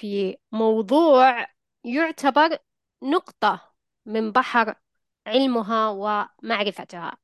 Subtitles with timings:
[0.00, 1.46] في موضوع
[1.84, 2.58] يعتبر
[3.02, 3.72] نقطة
[4.06, 4.74] من بحر
[5.26, 7.18] علمها ومعرفتها.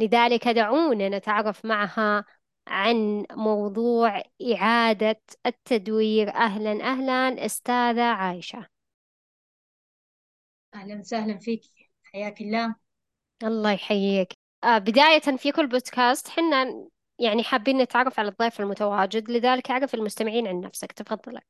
[0.00, 2.24] لذلك دعونا نتعرف معها
[2.68, 4.22] عن موضوع
[4.54, 6.34] إعادة التدوير.
[6.34, 8.66] أهلا أهلا أستاذة عايشة.
[10.74, 11.62] أهلا وسهلا فيك.
[12.04, 12.74] حياك الله.
[13.42, 14.32] الله يحييك.
[14.64, 19.30] آه بداية في كل بودكاست حنا يعني حابين نتعرف على الضيف المتواجد.
[19.30, 20.92] لذلك أعرف المستمعين عن نفسك.
[20.92, 21.40] تفضل.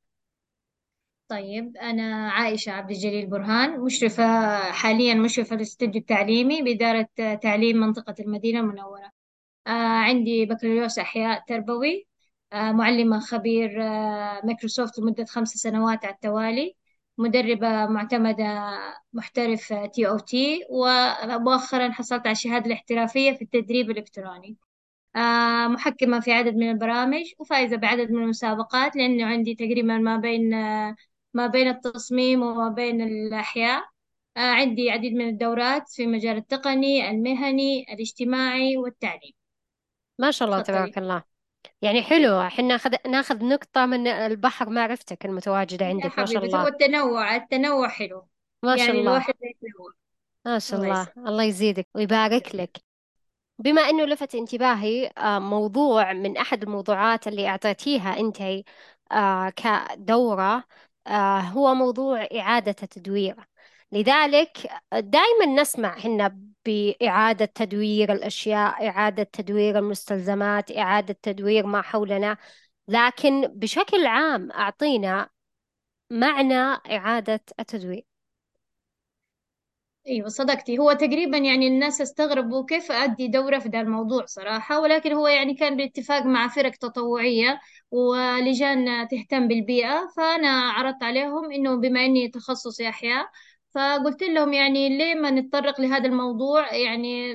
[1.29, 4.25] طيب أنا عائشة عبد الجليل برهان مشرفة
[4.73, 7.09] حاليا مشرفة الاستوديو التعليمي بإدارة
[7.43, 9.12] تعليم منطقة المدينة المنورة.
[9.67, 12.06] آه عندي بكالوريوس أحياء تربوي
[12.53, 16.77] آه معلمة خبير آه مايكروسوفت لمدة خمس سنوات على التوالي
[17.19, 18.45] مدربة معتمدة
[19.12, 24.56] محترف TOT ومؤخرا حصلت على الشهادة الاحترافية في التدريب الإلكتروني.
[25.69, 30.55] محكمة في عدد من البرامج وفائزة بعدد من المسابقات لأنه عندي تقريبا ما بين
[31.34, 33.84] ما بين التصميم وما بين الأحياء.
[34.37, 39.33] آه عندي عديد من الدورات في مجال التقني المهني الاجتماعي والتعليم.
[40.19, 41.23] ما شاء الله تبارك الله.
[41.83, 46.61] يعني حلو إحنا ناخذ ناخذ نقطة من البحر معرفتك المتواجدة عندك ما شاء حبيبتي هو
[46.61, 48.29] الله التنوع التنوع حلو.
[48.62, 49.11] ما شاء يعني الله.
[49.11, 49.93] الواحد يتنوع.
[50.47, 51.29] ما شاء الله الله.
[51.29, 52.79] الله يزيدك ويبارك لك.
[53.59, 58.65] بما إنه لفت انتباهي آه، موضوع من أحد الموضوعات اللي أعطيتيها أنت
[59.12, 60.65] آه، كدورة
[61.53, 63.37] هو موضوع إعادة التدوير
[63.93, 72.37] لذلك دائما نسمع هنا بإعادة تدوير الأشياء إعادة تدوير المستلزمات إعادة تدوير ما حولنا.
[72.89, 75.31] لكن بشكل عام أعطينا
[76.11, 76.55] معنى
[76.97, 78.08] إعادة التدوير.
[80.09, 80.79] أيوه صدقتي.
[80.79, 85.55] هو تقريبا يعني الناس استغربوا كيف أدي دورة في ذا الموضوع صراحة ولكن هو يعني
[85.55, 87.61] كان بالاتفاق مع فرق تطوعية
[87.91, 93.27] ولجان تهتم بالبيئة فأنا عرضت عليهم إنه بما إني تخصصي احياء
[93.75, 97.35] فقلت لهم يعني ليه ما نتطرق لهذا الموضوع؟ يعني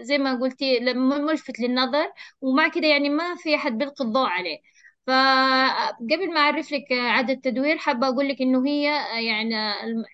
[0.00, 4.58] زي ما قلتي ملفت للنظر ومع كده يعني ما في أحد بيلقي الضوء عليه.
[5.06, 8.84] فقبل ما أعرف لك إعادة التدوير حابة أقول لك إنه هي
[9.26, 9.54] يعني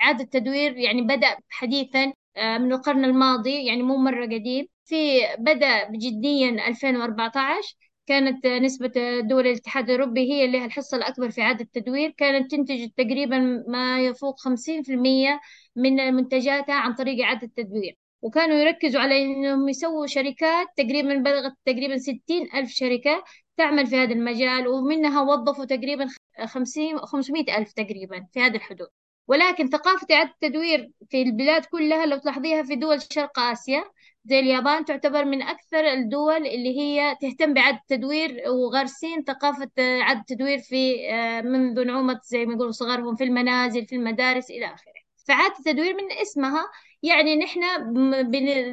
[0.02, 4.66] إعادة التدوير يعني بدأ حديثا آه، من القرن الماضي يعني مو مرة قديم.
[4.84, 4.96] في
[5.38, 7.74] بدأ بجديا 2014
[8.06, 12.10] كانت نسبة دول الاتحاد الأوروبي هي اللي الحصة الأكبر في إعادة التدوير.
[12.10, 15.40] كانت تنتج تقريبا ما يفوق 50%
[15.76, 17.96] من منتجاتها عن طريق إعادة التدوير.
[18.22, 23.24] وكانوا يركزوا على إنهم يسووا شركات تقريبا بلغت تقريبا ستين ألف شركة
[23.56, 26.06] تعمل في هذا المجال ومنها وظفوا تقريبا
[26.44, 28.88] خمسين خمسمائة ألف تقريبا في هذه الحدود.
[29.28, 33.84] ولكن ثقافة إعادة التدوير في البلاد كلها لو تلاحظيها في دول شرق آسيا
[34.24, 40.58] زي اليابان تعتبر من أكثر الدول اللي هي تهتم بإعادة التدوير وغارسين ثقافة إعادة التدوير
[40.58, 45.00] في آه، منذ نعومة زي ما يقولوا صغرهم في المنازل في المدارس إلى آخره.
[45.28, 46.66] فإعادة التدوير من اسمها
[47.02, 47.60] يعني نحن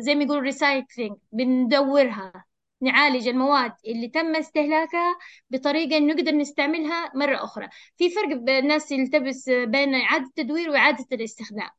[0.01, 2.45] زي ما يقولوا recycling بندورها
[2.81, 5.17] نعالج المواد اللي تم استهلاكها
[5.49, 7.69] بطريقة نقدر نستعملها مرة أخرى.
[7.97, 11.69] في فرق الناس يلتبس بين إعادة التدوير وإعادة الاستخدام.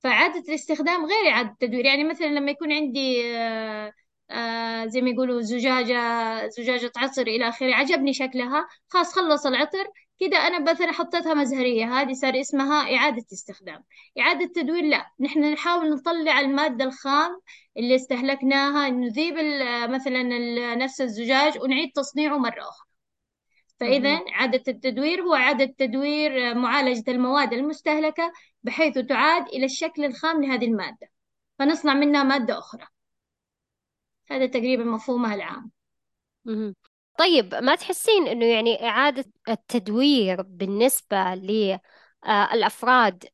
[0.00, 3.92] فإعادة الاستخدام غير إعادة التدوير يعني مثلا لما يكون عندي آه،
[4.30, 5.96] آه، زي ما يقولوا زجاجة
[6.48, 9.86] زجاجة عطر إلى آخره عجبني شكلها خلاص خلص العطر
[10.20, 13.84] كده أنا مثلا حطيتها مزهرية هذه صار اسمها إعادة استخدام.
[14.18, 17.40] إعادة تدوير لا نحن نحاول نطلع المادة الخام
[17.76, 19.34] اللي استهلكناها نذيب
[19.90, 20.22] مثلا
[20.74, 22.88] نفس الزجاج ونعيد تصنيعه مرة أخرى.
[23.80, 28.32] فإذا إعادة التدوير هو إعادة تدوير معالجة المواد المستهلكة
[28.62, 31.08] بحيث تعاد إلى الشكل الخام لهذه المادة.
[31.58, 32.86] فنصنع منها مادة أخرى.
[34.30, 35.70] هذا تقريبا مفهومها العام.
[37.18, 43.24] طيب ما تحسين إنه يعني إعادة التدوير بالنسبة للأفراد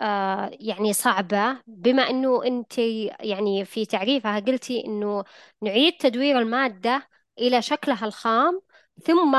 [0.00, 2.78] آه، يعني صعبة؟ بما إنه أنت
[3.20, 5.24] يعني في تعريفها قلتي إنه
[5.62, 7.08] نعيد تدوير المادة
[7.38, 8.60] إلى شكلها الخام
[9.04, 9.34] ثم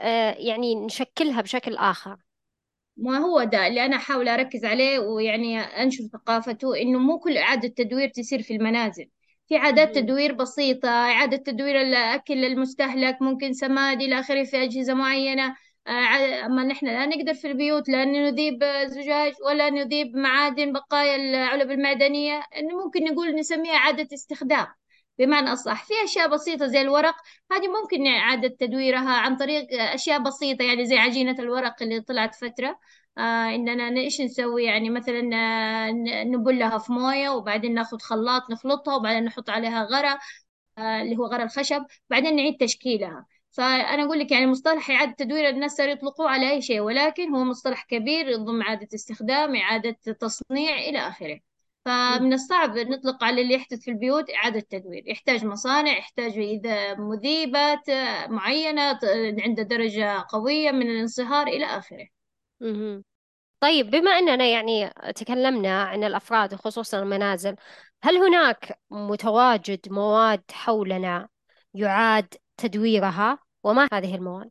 [0.00, 2.16] آه، يعني نشكلها بشكل آخر.
[2.96, 7.68] ما هو ده اللي أنا أحاول أركز عليه ويعني أنشر ثقافته إنه مو كل إعادة
[7.68, 9.08] تدوير تصير في المنازل.
[9.48, 15.56] في عادات تدوير بسيطة إعادة تدوير الأكل المستهلك ممكن سماد إلى آخره في أجهزة معينة.
[15.86, 21.70] آه، أما نحن لا نقدر في البيوت لا نذيب زجاج ولا نذيب معادن بقايا العلب
[21.70, 22.42] المعدنية
[22.84, 24.66] ممكن نقول نسميها إعادة استخدام.
[25.18, 27.14] بمعنى أصح في أشياء بسيطة زي الورق
[27.52, 32.78] هذه ممكن إعادة تدويرها عن طريق أشياء بسيطة يعني زي عجينة الورق اللي طلعت فترة.
[33.18, 35.90] آه إننا إيش نسوي؟ يعني مثلا آه
[36.24, 40.18] نبلها في موية وبعدين ناخذ خلاط نخلطها وبعدين نحط عليها غرة
[40.78, 43.26] آه اللي هو غرة الخشب بعدين نعيد تشكيلها.
[43.50, 47.44] فأنا أقول لك يعني مصطلح إعادة تدوير الناس صاروا يطلقوه على أي شيء ولكن هو
[47.44, 51.40] مصطلح كبير يضم إعادة استخدام إعادة تصنيع إلى آخره.
[51.84, 55.02] فمن الصعب نطلق على اللي يحدث في البيوت إعادة تدوير.
[55.08, 57.90] يحتاج مصانع يحتاج إذا مذيبات
[58.30, 58.98] معينة
[59.44, 62.21] عند درجة قوية من الانصهار إلى آخره.
[62.62, 63.04] مهم.
[63.60, 67.56] طيب بما أننا يعني تكلمنا عن الأفراد خصوصا المنازل
[68.04, 71.28] هل هناك متواجد مواد حولنا
[71.74, 74.50] يعاد تدويرها وما هذه المواد؟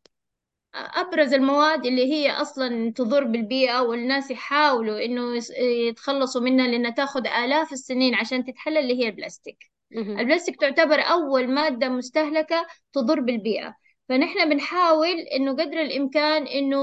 [0.76, 5.52] أبرز المواد اللي هي أصلا تضر بالبيئة والناس يحاولوا إنه يس-
[5.90, 10.20] يتخلصوا منها لأنها تأخذ آلاف السنين عشان تتحلل اللي هي البلاستيك مهم.
[10.20, 13.76] البلاستيك تعتبر أول مادة مستهلكة تضر بالبيئة
[14.10, 16.78] فنحن بنحاول إنه قدر الإمكان إنه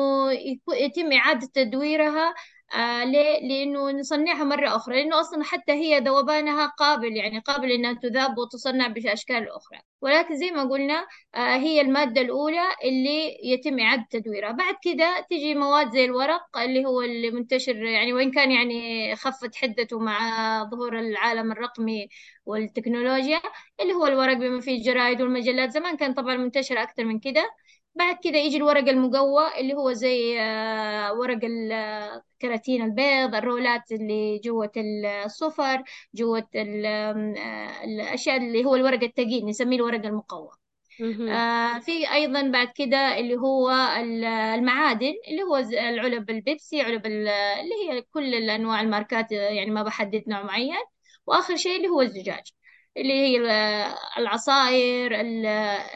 [0.73, 2.35] يتم إعادة تدويرها
[2.75, 7.93] آه ليه؟ لأنه نصنعها مرة أخرى لأنه أصلا حتى هي ذوبانها قابل يعني قابل إنها
[7.93, 9.79] تذاب وتصنع بأشكال أخرى.
[10.01, 14.53] ولكن زي ما قلنا آه هي المادة الأولى اللي يتم إعادة تدويرها.
[14.53, 19.57] بعد كده تجي مواد زي الورق اللي هو اللي منتشر يعني وإن كان يعني خفت
[19.57, 20.19] حدته مع
[20.71, 22.09] ظهور العالم الرقمي
[22.47, 23.41] والتكنولوجيا
[23.81, 25.71] اللي هو الورق بما فيه الجرايد والمجلات.
[25.71, 27.51] زمان كان طبعا منتشر أكثر من كده.
[27.99, 34.39] بعد كده يجي الورق المقوى اللي هو زي آه، ورق ال- كراتين البيض الرولات اللي
[34.39, 34.73] جوة
[35.25, 35.83] الصفر
[36.15, 40.51] جوة آه، الأشياء اللي هو الورق الثقيل نسميه الورق المقوى.
[41.29, 47.29] آه في أيضا بعد كده اللي هو ال- المعادن اللي هو العلب البيبسي علب ال-
[47.29, 50.77] اللي هي كل الأنواع الماركات يعني ما بحدد نوع معين
[51.27, 52.43] وآخر شيء اللي هو الزجاج
[52.97, 55.47] اللي هي ال- العصائر ال-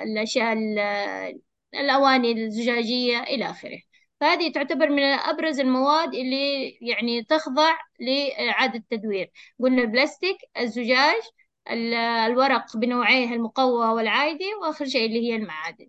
[0.03, 1.41] الأشياء ال-
[1.75, 3.79] الأواني الزجاجية إلى آخره.
[4.21, 7.71] فهذه تعتبر من أبرز المواد اللي يعني تخضع
[8.01, 9.31] لإعادة تدوير
[9.61, 11.23] قلنا البلاستيك الزجاج
[11.71, 15.89] ال- الورق بنوعيه المقوى والعايدي وآخر شيء اللي هي المعادن.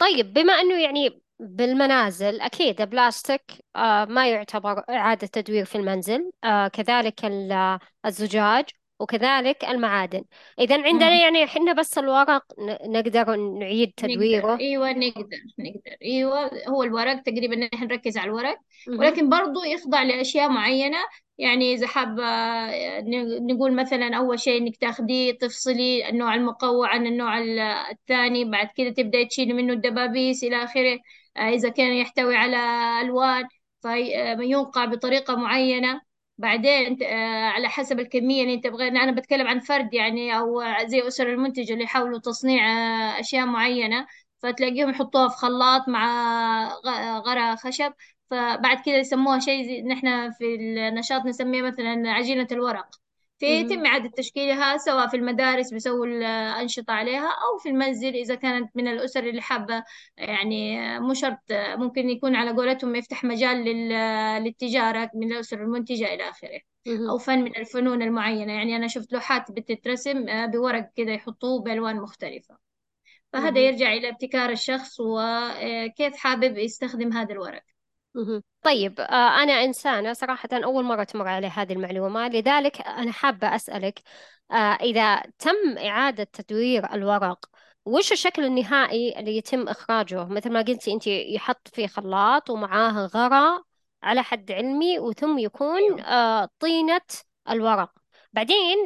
[0.00, 3.42] طيب بما أنه يعني بالمنازل أكيد البلاستيك
[3.76, 6.30] آه ما يعتبر إعادة تدوير في المنزل.
[6.44, 8.64] آه كذلك ال- الزجاج.
[8.98, 10.24] وكذلك المعادن.
[10.58, 11.16] إذا عندنا مم.
[11.16, 12.42] يعني إحنا بس الورق
[12.86, 14.14] نقدر نعيد نقدر.
[14.14, 14.58] تدويره.
[14.60, 15.96] أيوه نقدر نقدر.
[16.02, 18.58] أيوه هو الورق تقريبا نحن نركز على الورق.
[18.88, 18.98] مهم.
[18.98, 20.98] ولكن برضو يخضع لأشياء معينة.
[21.38, 22.22] يعني إذا حابه
[23.38, 27.58] نقول مثلا أول شيء إنك تاخديه تفصلي النوع المقوى عن النوع ال-
[27.90, 28.44] الثاني.
[28.44, 30.98] بعد كده تبدأي تشيلي منه الدبابيس إلى آخره.
[31.36, 32.56] آه، إذا كان يحتوي على
[33.06, 33.44] ألوان.
[33.82, 36.07] فينقع بطريقة معينة.
[36.38, 41.08] بعدين آه، على حسب الكمية اللي انت تبغى أنا بتكلم عن فرد يعني أو زي
[41.08, 42.64] أسر المنتجة اللي يحاولوا تصنيع
[43.16, 44.06] آه، أشياء معينة
[44.42, 46.08] فتلاقيهم يحطوها في خلاط مع
[47.26, 47.92] غرة خشب.
[48.30, 53.07] فبعد كده يسموها شيء نحن في النشاط نسميه مثلا عجينة الورق.
[53.46, 53.68] مهم.
[53.68, 58.88] فيتم إعادة تشكيلها سواء في المدارس بيسووا الأنشطة عليها أو في المنزل إذا كانت من
[58.88, 59.84] الأسر اللي حابة
[60.16, 66.28] يعني مو شرط ممكن يكون على قولتهم يفتح مجال لل- للتجارة من الأسر المنتجة إلى
[66.30, 66.60] آخره.
[67.10, 71.96] أو فن من الفنون المعينة يعني أنا شفت لوحات بتترسم آه، بورق كده يحطوه بألوان
[71.96, 72.58] مختلفة
[73.32, 73.60] فهذا.
[73.60, 77.62] يرجع إلى ابتكار الشخص وكيف حابب يستخدم هذا الورق
[78.18, 78.42] مهم.
[78.62, 84.02] طيب آه، أنا إنسانة صراحة أول مرة تمر علي هذه المعلومة لذلك أنا حابة أسألك
[84.50, 87.46] آه، إذا تم إعادة تدوير الورق
[87.84, 93.62] وش الشكل النهائي اللي يتم إخراجه؟ مثل ما قلتي أنت يحط في خلاط ومعاه غراء
[94.02, 96.02] على حد علمي وثم يكون أيوه.
[96.02, 97.00] آه، طينة
[97.50, 97.92] الورق.
[98.32, 98.76] بعدين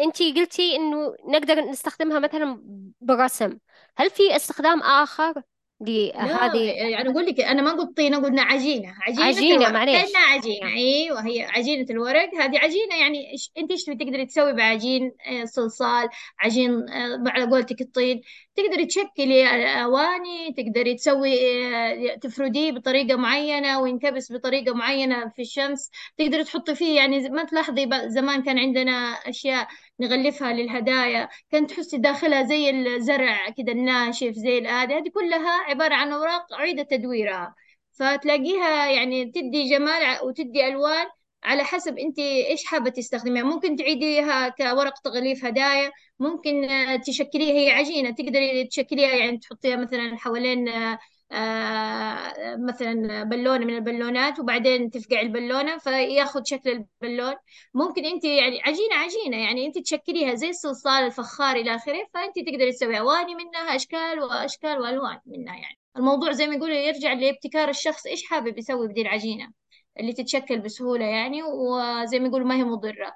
[0.00, 2.62] أنت قلتي إنه نقدر نستخدمها مثلا
[3.00, 3.58] برسم.
[3.96, 5.42] هل في استخدام آخر؟
[6.16, 6.58] لا لهذه
[6.90, 8.94] يعني أقول لك أنا ما قلت طينه قلنا عجينة.
[9.00, 12.34] عجينة عجينة الورق كأنها معليش عجينه أيوه هي عجينة الورق.
[12.34, 16.08] هذه عجينة يعني إيش أنت إيش تقدري تسوي بعجين آه، صلصال
[16.40, 18.20] عجين آه، على قولتك الطين؟
[18.56, 19.48] تقدري تشكلي
[19.84, 21.34] أواني تقدري تسوي
[21.76, 25.90] آه، تفرديه بطريقة معينة وينكبس بطريقة معينة في الشمس.
[26.18, 29.68] تقدري تحطي فيه يعني ما تلاحظي ب- زمان كان عندنا أشياء
[30.00, 31.28] نغلفها للهدايا.
[31.50, 34.94] كانت تحسي داخلها زي الزرع كده الناشف زي الآدي.
[34.94, 37.54] هذه كلها عبارة عن أوراق أعيد تدويرها.
[37.92, 41.06] فتلاقيها يعني تدي جمال وتدي ألوان
[41.44, 43.42] على حسب أنت إيش حابة تستخدميها.
[43.44, 46.68] ممكن تعيديها كورق تغليف هدايا ممكن
[47.06, 50.68] تشكليها هي عجينة تقدري تشكليها يعني تحطيها مثلا حوالين
[52.58, 57.34] مثلا بالونة من البالونات وبعدين تفقع البالونة فياخذ شكل البالون.
[57.74, 62.72] ممكن أنت يعني عجينة عجينة يعني أنت تشكليها زي الصلصال الفخار إلى آخره فأنت تقدري
[62.72, 65.78] تسوي اواني منها أشكال وأشكال وألوان منها يعني.
[65.96, 69.52] الموضوع زي ما يقولوا يرجع لابتكار الشخص إيش حابب يسوي بدي العجينة
[70.00, 73.12] اللي تتشكل بسهولة يعني وزي ما يقولوا ما هي مضرة.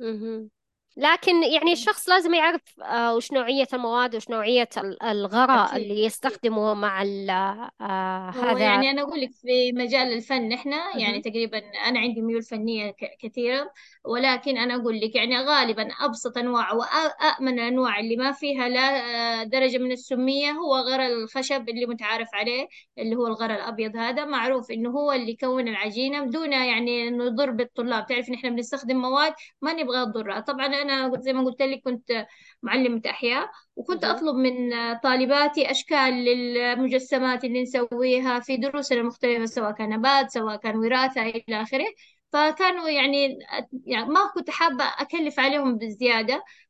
[0.00, 0.50] مهم.
[0.98, 5.82] لكن يعني الشخص لازم يعرف آه، وش نوعية المواد وش نوعية ال- الغراء أكيد.
[5.82, 8.58] اللي يستخدمه مع آه، هذا.
[8.60, 11.20] يعني أنا أقول لك في مجال الفن إحنا يعني.
[11.20, 13.70] تقريبا أنا عندي ميول فنية كثيرة
[14.04, 18.80] ولكن أنا أقول لك يعني غالبا أبسط أنواع وأأمن الأنواع اللي ما فيها لا
[19.40, 24.24] آه، درجة من السمية هو غرى الخشب اللي متعارف عليه اللي هو الغرى الأبيض هذا.
[24.24, 28.06] معروف إنه هو اللي يكون العجينة بدون يعني إنه يضر بالطلاب.
[28.06, 30.40] تعرف إن إحنا بنستخدم مواد ما نبغى تضرها.
[30.40, 32.26] طبعا أنا زي ما قلت لك كنت
[32.62, 34.04] معلمة أحياء وكنت.
[34.04, 34.54] أطلب من
[35.02, 41.62] طالباتي أشكال للمجسمات اللي نسويها في دروسنا المختلفة سواء كان نبات سواء كان وراثة إلى
[41.62, 41.84] آخره
[42.32, 43.38] فكانوا يعني
[43.86, 46.65] يعني ما كنت حابة أكلف عليهم بزيادة و-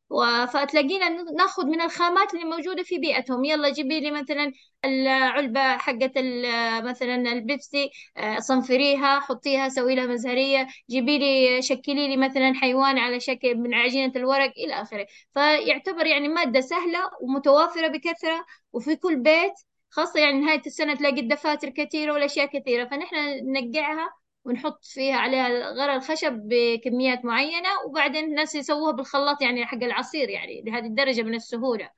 [0.47, 3.45] فتلاقينا ناخذ من الخامات اللي موجودة في بيئتهم.
[3.45, 4.53] يلا جيبي لي مثلا
[4.85, 5.77] العلبة
[6.17, 10.67] ال- مثلا البيبسي آه، صنفريها حطيها سوي لها مزهرية.
[10.91, 15.07] جيبي لي شكلي لي مثلا حيوان على شكل من عجينة الورق إلى آخره.
[15.35, 19.53] فيعتبر يعني مادة سهلة ومتوافرة بكثرة وفي كل بيت
[19.91, 22.85] خاصة يعني نهاية السنة تلاقي الدفاتر كثيرة والأشياء كثيرة.
[22.89, 23.17] فنحن
[23.53, 24.11] ننقعها
[24.47, 30.63] ونحط فيها عليها غرى الخشب بكميات معينة وبعدين الناس يسووها بالخلاط يعني حق العصير يعني
[30.63, 31.91] لهذه الدرجة من السهولة.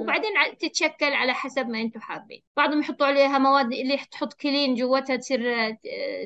[0.00, 2.42] وبعدين تتشكل على حسب ما أنتم حابين.
[2.56, 5.78] بعضهم يحطوا عليها مواد اللي تحط كلين جواتها تصير آه،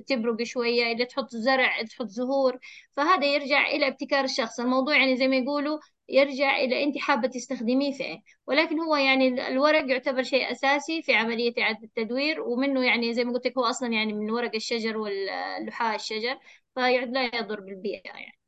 [0.06, 2.58] تبرق شوية اللي تحط زرع تحط زهور.
[2.96, 4.60] فهذا يرجع إلى ابتكار الشخص.
[4.60, 5.78] الموضوع يعني زي ما يقولوا
[6.10, 8.22] يرجع إلى أنت حابة تستخدميه في إيه.
[8.46, 13.32] ولكن هو يعني الورق يعتبر شيء أساسي في عملية إعادة التدوير ومنه يعني زي ما
[13.32, 16.38] قلت لك هو أصلا يعني من ورق الشجر واللحاء الشجر
[16.76, 18.38] فلا يضر بالبيئة يعني.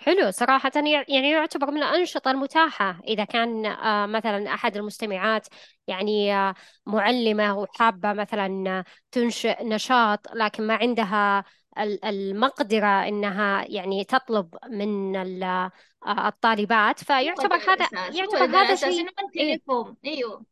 [0.00, 0.30] حلو.
[0.30, 5.46] صراحة يع- يعني يعتبر من الأنشطة المتاحة إذا كان آه، مثلا أحد المستمعات
[5.86, 6.54] يعني آه،
[6.86, 11.44] معلمة وحابة مثلا تنشئ نشاط لكن ما عندها
[11.78, 15.70] المقدرة إنها يعني تطلب من آه،
[16.06, 19.54] الطالبات فيعتبر هذا يعتبر هذا شيء إنه إيه.
[19.54, 20.44] نكلفهم أيوه.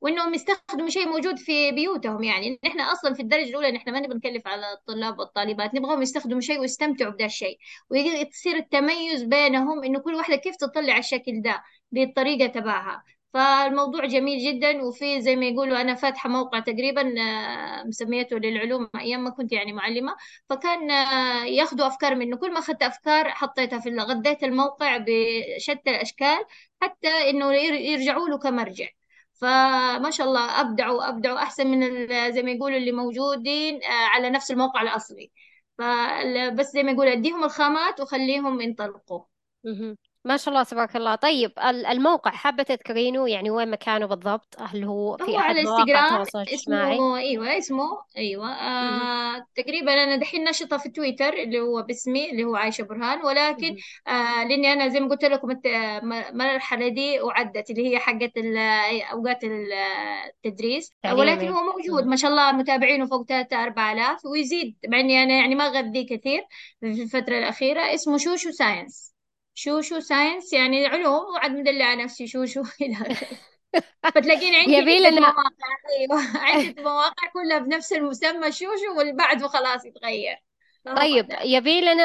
[0.00, 2.58] وإنهم يستخدموا شيء موجود في بيوتهم يعني.
[2.64, 5.74] نحن أصلا في الدرجة الأولى نحن ما نبغى نكلف على الطلاب والطالبات.
[5.74, 7.58] نبغاهم يستخدموا شيء ويستمتعوا بدا الشيء.
[7.90, 13.02] ويصير التميز بينهم إنه كل واحدة كيف تطلع الشكل ده بالطريقة تبعها.
[13.32, 19.24] فالموضوع جميل جدا وفي زي ما يقولوا أنا فاتحة موقع تقريبا آه، مسميته للعلوم أيام
[19.24, 20.16] ما كنت يعني معلمة.
[20.50, 22.36] فكان آه، ياخذوا أفكار منه.
[22.36, 26.44] كل ما أخذت أفكار حطيتها في غذيت الموقع بشتى الأشكال
[26.82, 28.88] حتى ير- يرجعوا له كمرجع.
[29.32, 34.50] فما شاء الله أبدعوا أبدعوا أحسن من زي ما يقولوا اللي موجودين آه، على نفس
[34.50, 35.30] الموقع الأصلي.
[35.78, 39.24] فبس زي ما يقولوا أديهم الخامات وخليهم ينطلقوا.
[40.24, 41.14] ما شاء الله تبارك الله.
[41.14, 45.62] طيب ال- الموقع حابة تذكرينه؟ يعني وين مكانه بالضبط؟ هل هو في هو أحد على
[45.62, 47.84] مواقع إنستغرام التواصل الاجتماعي؟ اسمه أيوه اسمه
[48.16, 48.52] أيوه.
[48.52, 53.76] آه تقريبا أنا دحين نشطه في تويتر اللي هو باسمي اللي هو عايشة برهان ولكن.
[54.08, 58.32] آه لأني أنا زي ما قلت لكم المرحلة دي وعدت اللي هي حقت
[59.12, 59.72] أوقات ال-
[60.44, 60.90] التدريس.
[61.12, 62.06] ولكن هو موجود.
[62.06, 66.42] ما شاء الله متابعينه فوق 3 4000 ويزيد مع إني أنا يعني ما غذيه كثير
[66.80, 67.94] في الفترة الأخيرة.
[67.94, 69.11] اسمه شوشو science.
[69.54, 72.62] شوشو science يعني علوم وعد مدلعه نفسي شوشو.
[72.82, 73.38] إلى آخره.
[74.14, 75.42] فتلاقيني عندي يبي عدة لنا مواقع.
[76.00, 76.36] أيوة.
[76.46, 80.36] عدة مواقع كلها بنفس المسمى شوشو واللي بعده خلاص يتغير
[80.96, 82.02] طيب يبي لنا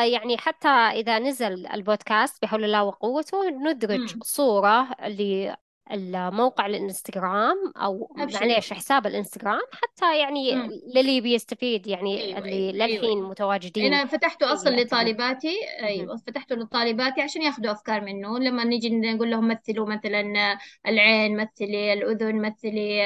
[0.00, 4.88] آه، يعني حتى إذا نزل البودكاست بحول الله وقوته ندرج صورة
[5.92, 8.48] للموقع الانستغرام أبشري.
[8.48, 10.52] معليش حساب الانستغرام حتى يعني
[10.94, 15.56] للي بيستفيد يعني أيوة أيوة اللي أيوة للحين أيوة متواجدين أنا فتحته في التعليم لطالباتي.
[15.82, 18.38] أيوة فتحته لطالباتي عشان ياخذوا أفكار منه.
[18.38, 23.02] لما نيجي نقول لهم مثلوا مثلا العين مثلي الأذن مثلي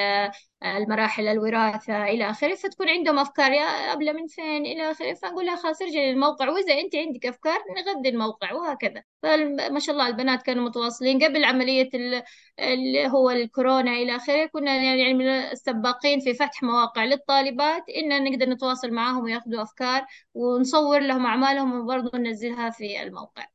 [0.64, 3.62] المراحل الوراثة إلى آخره فتكون عندهم أفكار يا
[3.92, 6.48] أبلة من فين إلى آخره فأقول لها خلاص ارجعي للموقع.
[6.48, 9.02] وإذا أنت عندك أفكار نغذي الموقع وهكذا.
[9.22, 11.24] فما شاء الله البنات كانوا متواصلين.
[11.24, 12.22] قبل عملية ال-
[12.58, 18.46] اللي هو الكورونا إلى آخره كنا يعني من السباقين في فتح مواقع للطالبات إن نقدر
[18.46, 23.46] نتواصل معاهم وياخذوا أفكار ونصور لهم أعمالهم وبرضه ننزلها في الموقع.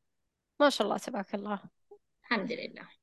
[0.59, 1.59] ما شاء الله تبارك الله.
[2.23, 2.94] الحمد لله.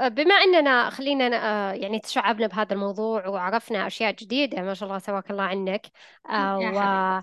[0.00, 5.30] بما أننا خلينا آه، يعني تشعبنا بهذا الموضوع وعرفنا أشياء جديدة ما شاء الله تبارك
[5.30, 5.86] الله عنك.
[6.30, 7.22] آه، و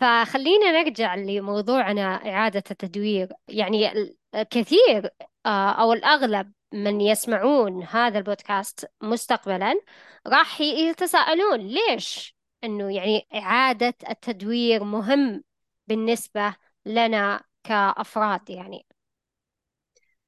[0.00, 3.28] فخلينا نرجع لموضوعنا إعادة التدوير.
[3.48, 4.14] يعني
[4.50, 5.10] كثير
[5.46, 9.80] آه، أو الأغلب من يسمعون هذا البودكاست مستقبلا
[10.26, 15.44] راح يتساءلون ليش إنه يعني إعادة التدوير مهم
[15.86, 16.54] بالنسبة
[16.86, 18.86] لنا كأفراد يعني.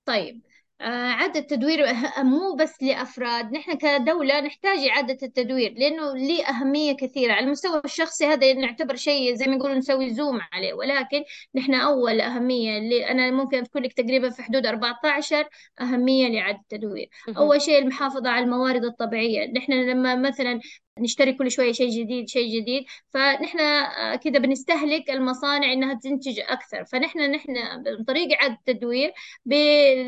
[0.05, 0.43] طيب
[0.81, 7.33] إعادة تدوير أه- مو بس لأفراد نحن كدولة نحتاج إعادة التدوير لأنه ليه أهمية كثيرة
[7.33, 12.21] على المستوى الشخصي هذا نعتبر شيء زي ما يقولوا نسوي زوم عليه ولكن نحن أول
[12.21, 15.49] أهمية اللي أنا ممكن أذكر لك تقريبا في حدود 14
[15.81, 17.09] أهمية لإعادة التدوير.
[17.39, 20.61] أول شيء المحافظة على الموارد الطبيعية نحن لما مثلا
[20.99, 22.85] نشتري كل شوية شيء جديد شيء جديد.
[23.11, 26.85] فنحن آه، كذا بنستهلك المصانع إنها تنتج أكثر.
[26.85, 27.53] فنحن نحن
[28.01, 29.13] بطريقة إعادة التدوير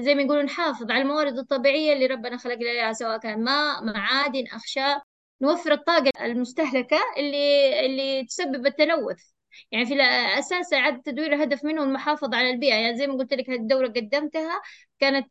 [0.03, 4.47] زي ما يقولوا نحافظ على الموارد الطبيعية اللي ربنا خلق إياها سواء كان ماء معادن
[4.47, 5.03] أخشاب.
[5.43, 9.19] نوفر الطاقة المستهلكة اللي اللي تسبب التلوث.
[9.73, 12.75] يعني في الأساس إعادة التدوير الهدف منه المحافظة على البيئة.
[12.75, 14.61] يعني زي ما قلت لك هذه الدورة قدمتها
[14.99, 15.27] كانت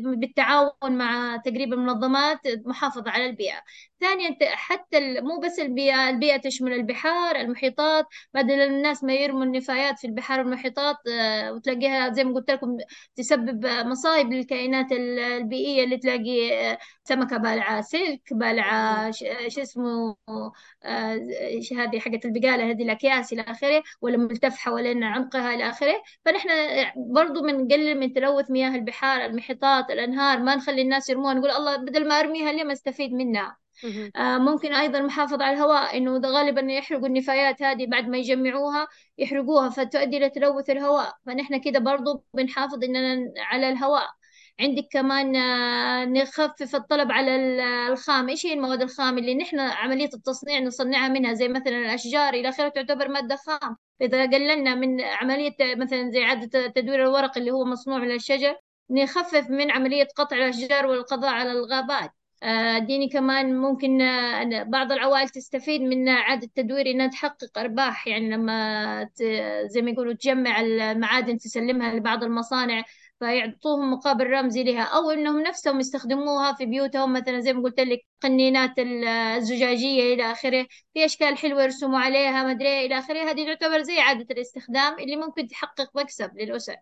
[0.00, 3.62] بالتعاون مع تقريبا منظمات محافظة على البيئة.
[4.00, 8.06] ثانيا حتى مو بس البيئة البيئة تشمل البحار المحيطات.
[8.34, 12.76] بدل الناس ما يرموا النفايات في البحار والمحيطات آه، وتلاقيها زي ما قلت لكم
[13.16, 19.10] تسبب مصايب للكائنات ال- البيئية اللي تلاقي آه، سمكة بالعة سلك بالعة
[19.48, 20.16] شو اسمه
[20.84, 21.14] آه،
[21.76, 26.02] هذه حقت البقالة هذه الأكياس إلى آخره ولا ملتف حوالين عنقها إلى آخره.
[26.24, 26.48] فنحن
[26.96, 31.34] برضو بنقلل من تلوث مياه البحار المحيطات الأنهار ما نخلي الناس يرموها.
[31.34, 33.56] نقول الله بدل ما أرميها ليه ما أستفيد منها.
[34.18, 38.86] ممكن أيضا المحافظة على الهواء إنه غالبا يحرقوا النفايات هذه بعد ما يجمعوها
[39.18, 41.14] يحرقوها فتؤدي إلى تلوث الهواء.
[41.26, 44.06] فنحن كده برضو بنحافظ إننا على الهواء.
[44.60, 47.60] عندك كمان آه، نخفف الطلب على ال-
[47.92, 48.28] الخام.
[48.28, 52.68] إيش هي المواد الخام اللي نحن عملية التصنيع نصنعها منها؟ زي مثلا الأشجار إلى آخره
[52.68, 53.76] تعتبر مادة خام.
[54.00, 58.56] إذا قللنا من عملية مثلا زي إعادة تدوير الورق اللي هو مصنوع من الشجر
[58.90, 62.10] نخفف من عملية قطع الأشجار والقضاء على الغابات.
[62.10, 62.15] آه،
[62.78, 68.06] ديني كمان ممكن آه، بعض العوائل تستفيد من إعادة تدوير إنها تحقق أرباح.
[68.06, 69.08] يعني لما
[69.66, 72.84] زي ما يقولوا تجمع المعادن تسلمها لبعض المصانع
[73.18, 74.82] فيعطوهم مقابل رمزي لها.
[74.82, 80.32] أو إنهم نفسهم يستخدموها في بيوتهم مثلا زي ما قلت لك قنينات ال- الزجاجية إلى
[80.32, 83.30] آخره في أشكال حلوة يرسموا عليها مدري إيه إلى آخره.
[83.30, 86.76] هذه تعتبر زي إعادة الاستخدام اللي ممكن تحقق مكسب للأسر.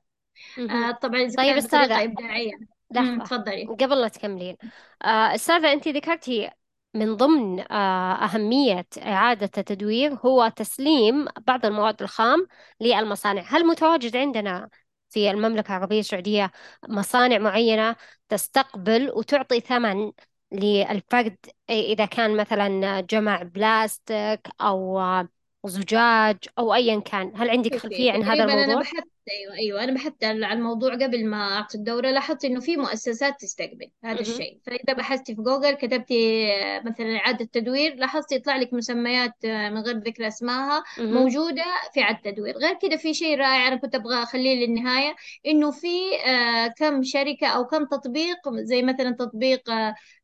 [0.58, 2.73] آه، طبعا إذا طيب كانت بطريقة إبداعية.
[2.94, 3.24] لحظة.
[3.24, 3.64] تفضلي.
[3.66, 4.56] قبل لا تكملين.
[5.04, 6.50] آه، أستاذة أنت ذكرتي
[6.94, 12.46] من ضمن آه، أهمية إعادة التدوير هو تسليم بعض المواد الخام
[12.80, 13.42] للمصانع.
[13.48, 14.68] هل متواجد عندنا
[15.10, 16.50] في المملكة العربية السعودية
[16.88, 17.96] مصانع معينة
[18.28, 20.12] تستقبل وتعطي ثمن
[20.52, 21.36] للفرد
[21.70, 25.28] إذا كان مثلا جمع بلاستيك أو آه،
[25.68, 29.84] زجاج أو أيا كان هل عندك خلفية عن هذا تقريبا أنا الموضوع؟ بحثت أيوه أيوه
[29.84, 34.20] أنا بحثت على الموضوع قبل ما أعطي الدورة لاحظت إنه في مؤسسات تستقبل هذا مهم.
[34.20, 39.70] الشيء فإذا بحثتي في جوجل كتبتي آه، مثلا إعادة تدوير لاحظت يطلع لك مسميات آه،
[39.70, 41.14] من غير ذكر أسمائها مهم.
[41.14, 45.14] موجودة في اعاده تدوير غير كده في شيء رائع أنا كنت أبغى أخليه للنهاية
[45.46, 45.88] إنه في
[46.26, 49.70] آه، كم شركة أو كم تطبيق زي مثلا تطبيق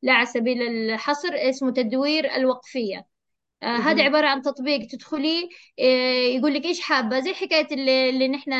[0.02, 3.04] لا على سبيل الحصر اسمه تدوير الوقفية آه،
[3.62, 4.00] هذا مهم.
[4.00, 4.86] عبارة عن تطبيق.
[4.86, 5.48] تدخليه
[5.80, 5.82] آه،
[6.36, 8.52] يقول لك إيش حابة؟ زي حكاية اللي, اللي نحن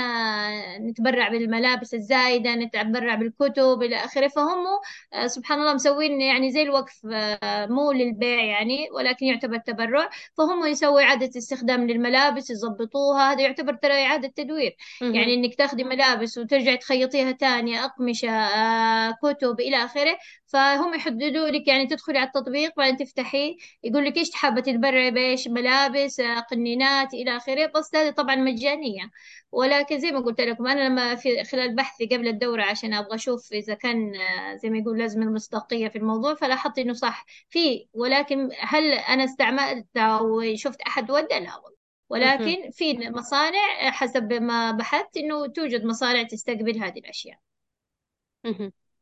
[0.89, 4.29] نتبرع بالملابس الزايدة نتبرع بالكتب إلى آخره.
[4.29, 4.65] فهم
[5.13, 10.11] آه، سبحان الله مسوين يعني زي الوقف آه، مو للبيع يعني ولكن يعتبر تبرع.
[10.39, 13.33] فهم يسوي إعادة استخدام للملابس يضبطوها.
[13.33, 14.77] هذا يعتبر ترى إعادة تدوير.
[15.01, 20.19] يعني إنك تاخدي ملابس وترجعي تخيطيها تانية أقمشة آه، كتب إلى آخره.
[20.53, 25.49] فهم يحددوا لك يعني تدخلي على التطبيق بعدين تفتحيه يقول لك إيش حابة تتبرعي بإيش؟
[25.49, 27.67] ملابس قنينات إلى آخره.
[27.67, 29.11] بس هذه طبعا مجانية.
[29.53, 33.53] ولكن زي ما قلت لكم أنا لما في خلال بحثي قبل الدورة عشان أبغى أشوف
[33.53, 37.27] إذا كان آه، زي ما يقول لازم المصداقية في الموضوع فلاحظت إنه صح.
[37.51, 41.81] في ولكن هل أنا استعملت أو شفت أحد ولا لا والله.
[42.09, 47.39] ولكن في مصانع حسب ما بحثت إنه توجد مصانع تستقبل هذه الأشياء.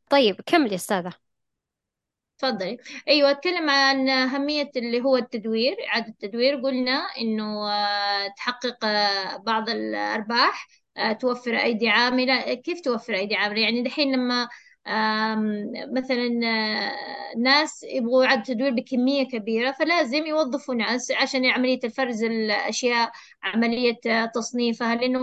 [0.09, 1.28] طيب كملي أستاذة.
[2.39, 2.77] تفضلي.
[3.07, 6.55] أيوه أتكلم عن أهمية اللي هو التدوير إعادة التدوير.
[6.61, 12.53] قلنا إنه آه، تحقق آه، بعض الأرباح آه، توفر أيدي عاملة.
[12.53, 14.49] كيف توفر أيدي عاملة؟ يعني دحين لما
[15.95, 16.29] مثلا
[17.37, 23.11] ناس يبغوا إعادة تدوير بكمية كبيرة فلازم يوظفوا ناس عشان عملية الفرز الأشياء
[23.43, 25.19] عملية آه، تصنيفها لأنه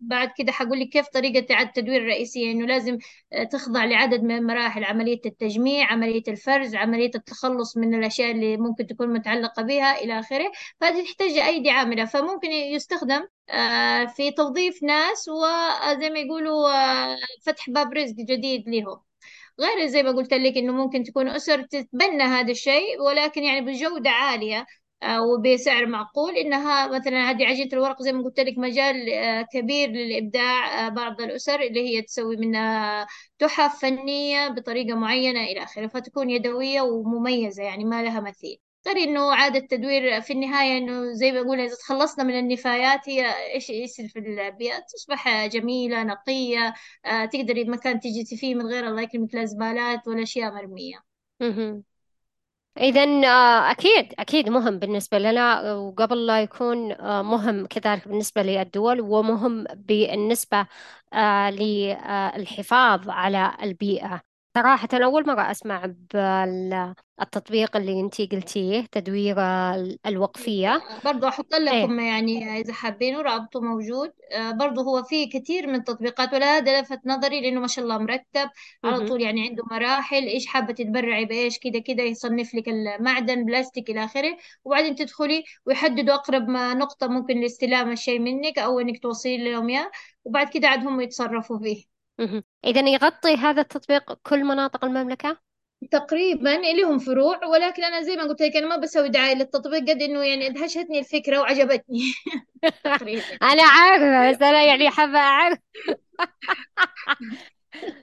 [0.00, 2.98] بعد كده حقول لك كيف طريقة التدوير الرئيسية؟ إنه لازم
[3.52, 9.12] تخضع لعدد من مراحل عملية التجميع عملية الفرز عملية التخلص من الأشياء اللي ممكن تكون
[9.12, 10.52] متعلقة بها إلى آخره.
[10.80, 16.68] فهذه تحتاج أيدي عاملة فممكن يستخدم آه، في توظيف ناس وزي ما يقولوا
[17.12, 19.00] آه، فتح باب رزق جديد لهم.
[19.60, 24.10] غير زي ما قلت لك إنه ممكن تكون أسر تتبنى هذا الشيء ولكن يعني بجودة
[24.10, 24.58] عالية.
[24.60, 24.66] آه،
[25.20, 26.36] وبسعر معقول.
[26.36, 31.20] إنها مثلا هذه عجينة الورق زي ما قلت لك مجال آه، كبير للإبداع آه، بعض
[31.20, 33.06] الأسر اللي هي تسوي منها
[33.38, 38.58] تحف فنية بطريقة معينة إلى آخره فتكون يدوية ومميزة يعني ما لها مثيل.
[38.86, 43.52] غير إنه عادة التدوير في النهاية إنه زي ما بقول إذا تخلصنا من النفايات هي
[43.54, 46.74] إيش يصير في البيئة؟ تصبح جميلة نقية
[47.06, 51.14] آه تقدري مكان تجي فيه من غير الله يكرمك لا زبالات ولا أشياء مرمية.
[52.78, 59.00] إذا آه، أكيد أكيد مهم بالنسبة لنا وقبل لا يكون آه، مهم كذلك بالنسبة للدول
[59.00, 60.66] ومهم بالنسبة
[61.12, 64.33] آه، للحفاظ على البيئة.
[64.56, 69.36] صراحة أول مرة أسمع بالتطبيق اللي أنتي قلتيه تدوير
[70.06, 70.82] الوقفية.
[71.04, 71.60] برضو أحط إيه.
[71.60, 74.12] لكم يعني إذا حابين رابطه موجود.
[74.32, 77.98] آه، برضو هو في كثير من التطبيقات ولا هذا لفت نظري لأنه ما شاء الله
[77.98, 78.50] مرتب.
[78.84, 79.08] على مهم.
[79.08, 84.04] طول يعني عنده مراحل إيش حابة تتبرعي بإيش كده كده يصنف لك المعدن بلاستيك إلى
[84.04, 84.36] آخره.
[84.64, 89.90] وبعدين تدخلي ويحددوا أقرب ما نقطة ممكن لاستلام الشيء منك أو إنك توصلي لهم إياه.
[90.24, 91.93] وبعد كده عاد هم يتصرفوا فيه.
[92.18, 92.44] مهم.
[92.64, 95.38] إذا يغطي هذا التطبيق كل مناطق المملكة؟
[95.90, 100.02] تقريبا لهم فروع ولكن أنا زي ما قلت لك أنا ما بسوي دعاية للتطبيق قد
[100.02, 102.00] إنه يعني ادهشتني الفكرة وعجبتني.
[102.84, 103.22] تقريبا.
[103.42, 105.58] أنا عارفة بس أنا يعني حابة أعرف.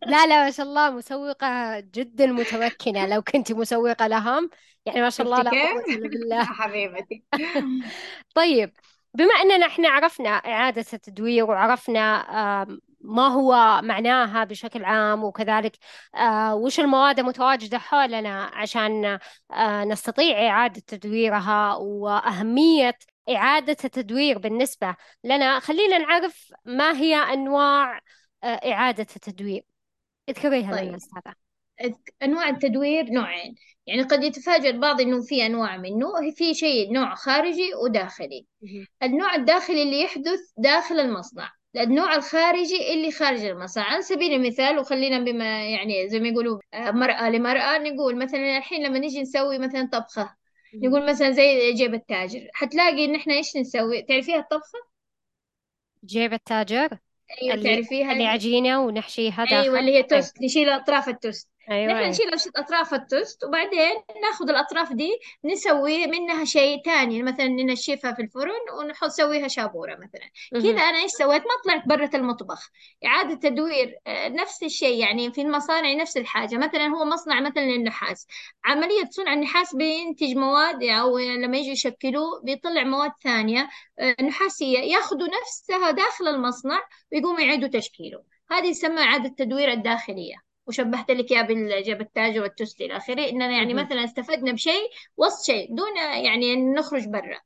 [0.08, 3.08] لا لا ما شاء الله مسوقة جدا متمكنة.
[3.08, 4.50] لو كنت مسوقة لهم
[4.86, 6.44] يعني ما شاء الله لا كيف قوة إلا بالله.
[6.60, 7.24] حبيبتي.
[8.36, 8.74] طيب
[9.14, 12.26] بما أننا إحنا عرفنا إعادة التدوير وعرفنا
[13.04, 15.78] ما هو معناها بشكل عام وكذلك
[16.16, 19.20] آه، وش المواد المتواجدة حولنا عشان
[19.52, 22.98] آه، نستطيع إعادة تدويرها وأهمية
[23.30, 25.60] إعادة التدوير بالنسبة لنا.
[25.60, 28.02] خلينا نعرف ما هي أنواع
[28.44, 29.64] آه، إعادة التدوير.
[30.30, 30.94] اذكريها لنا طيب.
[30.96, 31.36] أستاذة.
[32.24, 33.56] أنواع التدوير نوعين.
[33.88, 38.46] يعني قد يتفاجأ البعض إنه في أنواع منه في شيء نوع خارجي وداخلي.
[39.04, 41.52] النوع الداخلي اللي يحدث داخل المصنع.
[41.76, 43.84] النوع الخارجي اللي خارج المصنع.
[43.84, 48.84] على سبيل المثال وخلينا بما يعني زي ما يقولوا آه، مرأة لمرأة نقول مثلا الحين
[48.86, 50.36] لما نيجي نسوي مثلا طبخة.
[50.76, 52.48] نقول مثلا زي جيب التاجر.
[52.54, 54.80] حتلاقي إن إحنا إيش نسوي؟ تعرفيها الطبخة؟
[56.06, 56.98] جيب التاجر
[57.42, 59.78] أيوه اللي تعرفيها؟ اللي عجينة ونحشيها أيوه داخل.
[59.78, 61.51] اللي هي أي توست نشيل أطراف التوست.
[61.70, 61.94] أيوة.
[61.94, 68.22] نحن نشيل أطراف التوست وبعدين ناخذ الأطراف دي نسوي منها شيء تاني مثلا ننشفها في
[68.22, 70.30] الفرن ونحط نسويها شابورة مثلا.
[70.52, 70.72] كذا.
[70.72, 72.70] أنا إيش سويت؟ ما طلعت برة المطبخ.
[73.06, 76.58] إعادة تدوير آه، نفس الشيء يعني في المصانع نفس الحاجة.
[76.58, 78.28] مثلا هو مصنع مثلا للنحاس.
[78.66, 83.70] عملية صنع النحاس بينتج مواد أو لما يجوا يشكلوه بيطلع مواد ثانية
[84.00, 84.80] آه، نحاسية.
[84.80, 88.24] ياخذوا نفسها داخل المصنع ويقوموا يعيدوا تشكيله.
[88.52, 90.51] هذه يسمى إعادة التدوير الداخلية.
[90.72, 93.74] وشبهت لك يا بالجاب التاج والتوست إلى آخره إننا يعني.
[93.74, 97.40] مثلا استفدنا بشيء وسط شيء دون يعني أن نخرج برا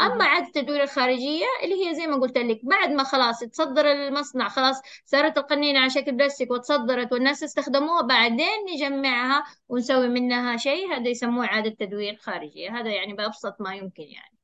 [0.00, 0.20] مهم.
[0.22, 4.80] إعادة التدوير الخارجية اللي هي زي ما قلت لك بعد ما خلاص تصدر المصنع خلاص
[5.04, 11.44] صارت القنينة على شكل بلاستيك وتصدرت والناس استخدموها بعدين نجمعها ونسوي منها شيء هذا يسموه
[11.44, 14.38] إعادة تدوير خارجية هذا يعني بأبسط ما يمكن يعني.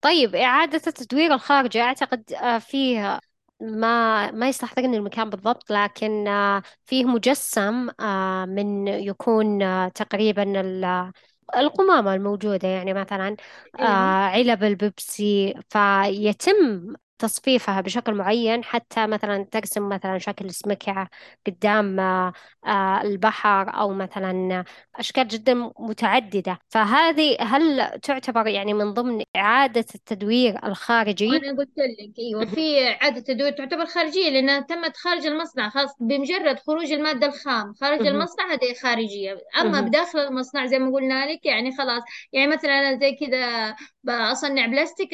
[0.00, 3.20] طيب إعادة التدوير الخارجي أعتقد آه، فيه
[3.62, 11.12] ما ما يستحضرني المكان بالضبط لكن آه، فيه مجسم آه، من يكون آه، تقريبا ال-
[11.56, 13.36] القمامة الموجودة يعني مثلا
[13.78, 21.08] أيوه علب البيبسي فيتم تصفيفها بشكل معين حتى مثلا ترسم مثلا شكل سمكة
[21.46, 22.32] قدام آه،
[22.66, 24.64] آه، البحر أو مثلا
[24.96, 32.34] أشكال جدا متعددة فهذه هل تعتبر يعني من ضمن إعادة التدوير الخارجي؟ وأنا قلت لك
[32.34, 32.46] مهم.
[32.46, 38.06] في إعادة تدوير تعتبر خارجية لانها تمت خارج المصنع خاص بمجرد خروج المادة الخام خارج.
[38.06, 39.84] المصنع هذه خارجية أما مهم.
[39.88, 43.74] بداخل المصنع زي ما قلنا لك يعني خلاص يعني مثلا زي كذا
[44.04, 45.10] بصنع بلاستيك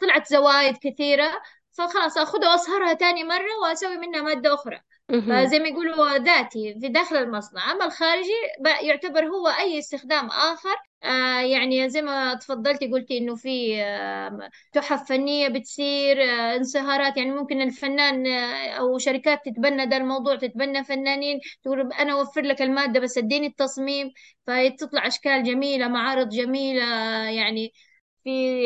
[0.00, 1.42] طلعت زوايد كثيرة.
[1.86, 4.80] فخلاص اخذها واصهرها تاني مرة وأسوي منها مادة أخرى.
[5.28, 7.72] فزي ما يقولوا ذاتي في داخل المصنع.
[7.72, 8.32] أما الخارجي
[8.82, 10.76] يعتبر هو أي استخدام آخر.
[11.04, 17.16] آه يعني زي ما تفضلتي قلتي إنه في آه تحف فنية بتصير آه انصهارات.
[17.16, 22.62] يعني ممكن الفنان آه أو شركات تتبنى ده الموضوع تتبنى فنانين تقول أنا أوفر لك
[22.62, 24.12] المادة بس اديني التصميم.
[24.46, 26.84] فتطلع أشكال جميلة معارض جميلة
[27.30, 27.72] يعني
[28.24, 28.62] في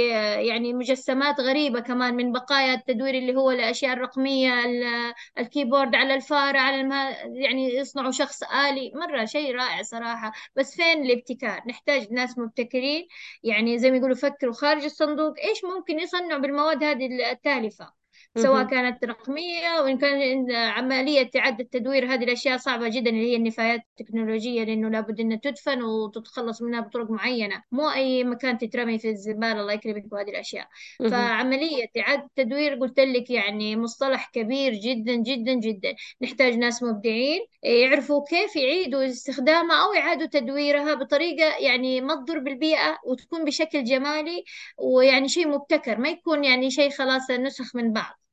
[0.49, 6.59] يعني مجسمات غريبة كمان من بقايا التدوير اللي هو الأشياء الرقمية ال- الكيبورد على الفارة
[6.59, 8.93] على المها يعني يصنعوا شخص آلي.
[8.95, 10.33] مرة شيء رائع صراحة.
[10.57, 13.09] بس فين الابتكار؟ نحتاج ناس مبتكرين.
[13.43, 15.35] يعني زي ما يقولوا فكروا خارج الصندوق.
[15.40, 18.04] إيش ممكن يصنعوا بالمواد هذه التالفة؟
[18.37, 18.64] سواء.
[18.64, 24.64] كانت رقمية وإن كان عملية إعادة تدوير هذه الأشياء صعبة جدا اللي هي النفايات التكنولوجية
[24.64, 27.62] لأنه لابد أنها تدفن وتتخلص منها بطرق معينة.
[27.73, 30.66] مو أي مكان تترمي في الزبالة الله يكرمك وهذه الأشياء.
[31.11, 35.94] فعملية إعادة تدوير قلت لك يعني مصطلح كبير جدا جدا جدا.
[36.23, 42.99] نحتاج ناس مبدعين يعرفوا كيف يعيدوا استخدامها أو يعادوا تدويرها بطريقة يعني ما تضر بالبيئة
[43.07, 44.44] وتكون بشكل جمالي
[44.79, 45.99] ويعني شيء مبتكر.
[45.99, 48.24] ما يكون يعني شيء خلاص نسخ من بعض.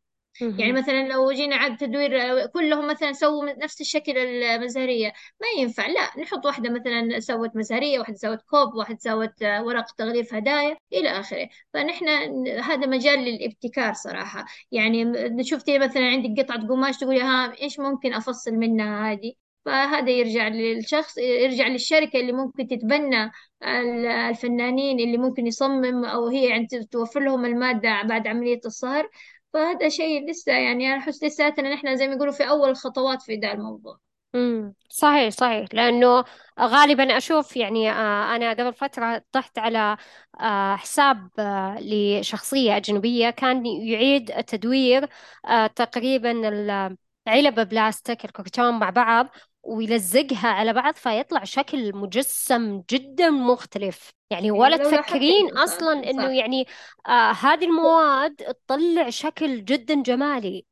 [0.41, 0.72] يعني.
[0.72, 5.88] مثلا لو جينا عاد تدوير كلهم مثلا سووا نفس الشكل المزهرية ما ينفع.
[5.88, 11.10] لا نحط واحدة مثلا سوت مزهرية واحدة سوت كوب واحدة سوت ورق تغليف هدايا إلى
[11.10, 11.50] آخره.
[11.74, 12.08] فنحن
[12.48, 14.46] هذا مجال للابتكار صراحة.
[14.72, 15.13] يعني
[15.44, 19.34] شفتي مثلا عندك قطعة قماش تقولي ها إيش ممكن أفصل منها هذه؟
[19.65, 23.32] فهذا يرجع للشخص يرجع للشركة اللي ممكن تتبنى
[24.30, 29.10] الفنانين اللي ممكن يصمم أو هي يعني توفر لهم المادة بعد عملية الصهر.
[29.54, 33.36] فهذا شيء لسه يعني أنا أحس لساتنا نحن زي ما يقولوا في أول الخطوات في
[33.36, 34.00] ذا الموضوع.
[34.36, 35.68] امم صحيح صحيح.
[35.74, 36.24] لأنه
[36.60, 39.98] غالبا أشوف يعني آه، أنا قبل فترة طحت على
[40.40, 45.10] آه، حساب آه، لشخصية أجنبية كان يعيد تدوير
[45.76, 46.32] تقريبا
[47.28, 49.28] العلب بلاستيك الكرتون مع بعض.
[49.63, 54.10] ويلزقها على بعض فيطلع شكل مجسم جدا مختلف.
[54.30, 56.30] يعني ولا يعني لاحظتي تفكرين أصلا إنه صح.
[56.30, 56.65] يعني
[57.08, 60.65] آه هذه المواد تطلع شكل جدا جمالي.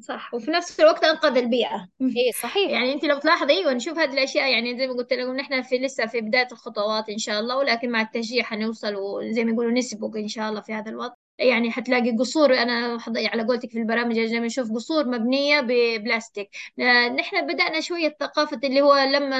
[0.00, 0.34] صح.
[0.34, 1.88] وفي نفس الوقت أنقذ البيئة.
[2.00, 2.70] إيه صحيح.
[2.70, 5.78] يعني انت لو تلاحظي أيوه نشوف هذه الأشياء يعني زي ما قلت لكم نحن في
[5.78, 10.16] لسه في بداية الخطوات إن شاء الله ولكن مع التشجيع حنوصل وزي ما يقولوا نسبق
[10.16, 11.14] إن شاء الله في هذا الوضع.
[11.38, 16.50] يعني حتلاقي قصور أنا على قولتك في البرامج زي ما نشوف قصور مبنية ببلاستيك.
[16.78, 19.36] ن- نحن بدأنا شوية ثقافه اللي هو لما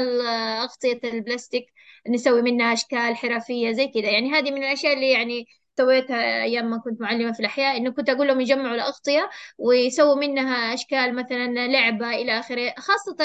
[0.65, 1.67] أغطية البلاستيك
[2.09, 5.47] نسوي منها أشكال حرفية زي كذا يعني هذه من الأشياء اللي يعني
[5.79, 10.75] سويتها أيام ما كنت معلمة في الأحياء إنه كنت أقول لهم يجمعوا الأغطية ويسووا منها
[10.75, 13.17] أشكال مثلا لعبة إلى آخره خاصة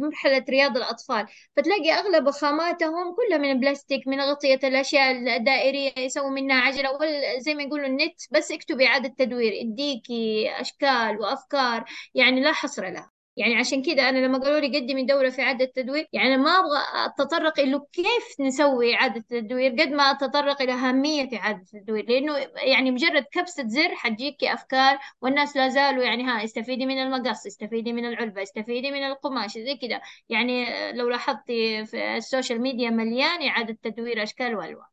[0.00, 1.26] مرحلة رياض الأطفال.
[1.56, 6.90] فتلاقي أغلب خاماتهم كلها من البلاستيك من أغطية الأشياء الدائرية يسووا منها عجلة
[7.38, 13.10] زي ما يقولوا النت بس اكتبي إعادة تدوير اديكي أشكال وأفكار يعني لا حصر لها.
[13.40, 16.50] يعني عشان كذا أنا لما قالوا لي قدمي دورة في إعادة تدوير يعني أنا ما
[16.50, 22.36] أبغى أتطرق انه كيف نسوي إعادة تدوير قد ما أتطرق إلى أهمية إعادة التدوير لأنه
[22.56, 27.92] يعني مجرد كبسة زر حتجيكي أفكار والناس لا زالوا يعني ها استفيدي من المقص استفيدي
[27.92, 33.48] من العلبة استفيدي من القماش زي كذا يعني لو لاحظتي في ال social media مليان
[33.48, 34.86] إعادة تدوير أشكال وألوان.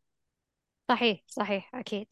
[0.90, 2.08] صحيح صحيح أكيد.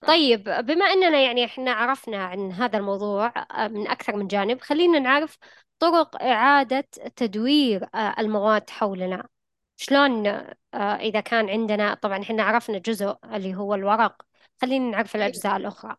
[0.00, 4.98] طيب بما أننا يعني إحنا عرفنا عن هذا الموضوع آه، من أكثر من جانب خلينا
[4.98, 5.38] نعرف
[5.78, 6.80] طرق إعادة
[7.16, 9.28] تدوير آه، المواد حولنا.
[9.76, 14.22] شلون آه، إذا كان عندنا طبعا إحنا عرفنا جزء اللي هو الورق.
[14.62, 15.96] خلينا نعرف أيوة الأجزاء الأخرى.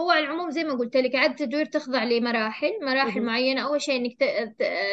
[0.00, 3.26] هو على العموم زي ما قلت لك إعادة التدوير تخضع لمراحل مراحل مهم.
[3.26, 3.60] معينة.
[3.64, 4.16] أول شيء إنك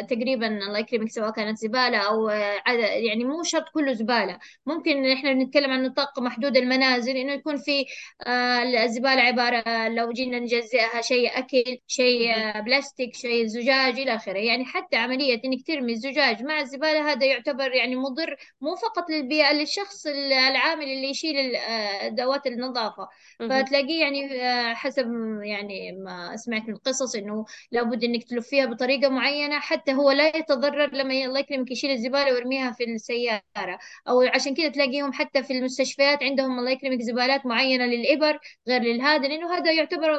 [0.10, 4.40] تقريبا الله يكرمك سواء كانت زبالة أو يعني مو شرط كله زبالة.
[4.66, 7.86] ممكن إحنا بنتكلم عن نطاق محدود المنازل إنه يكون في
[8.28, 14.38] آه، الزبالة عبارة لو جينا نجزئها شيء أكل شيء بلاستيك شيء زجاج إلى آخره.
[14.40, 19.54] يعني حتى عملية إنك ترمي الزجاج مع الزبالة هذا يعتبر يعني مضر مو فقط للبيئة
[19.54, 23.08] للشخص العامل اللي يشيل آه، أدوات النظافة.
[23.40, 25.06] فتلاقيه يعني آه، حسب
[25.43, 30.95] يعني ما سمعت من قصص إنه لابد إنك تلفيها بطريقة معينة حتى هو لا يتضرر
[30.95, 33.80] لما الله يكرمك يشيل الزبالة ويرميها في السيارة.
[34.08, 39.27] أو عشان كذا تلاقيهم حتى في المستشفيات عندهم الله يكرمك زبالات معينة للإبر غير للهذا
[39.27, 40.17] لأنه هذا يعتبر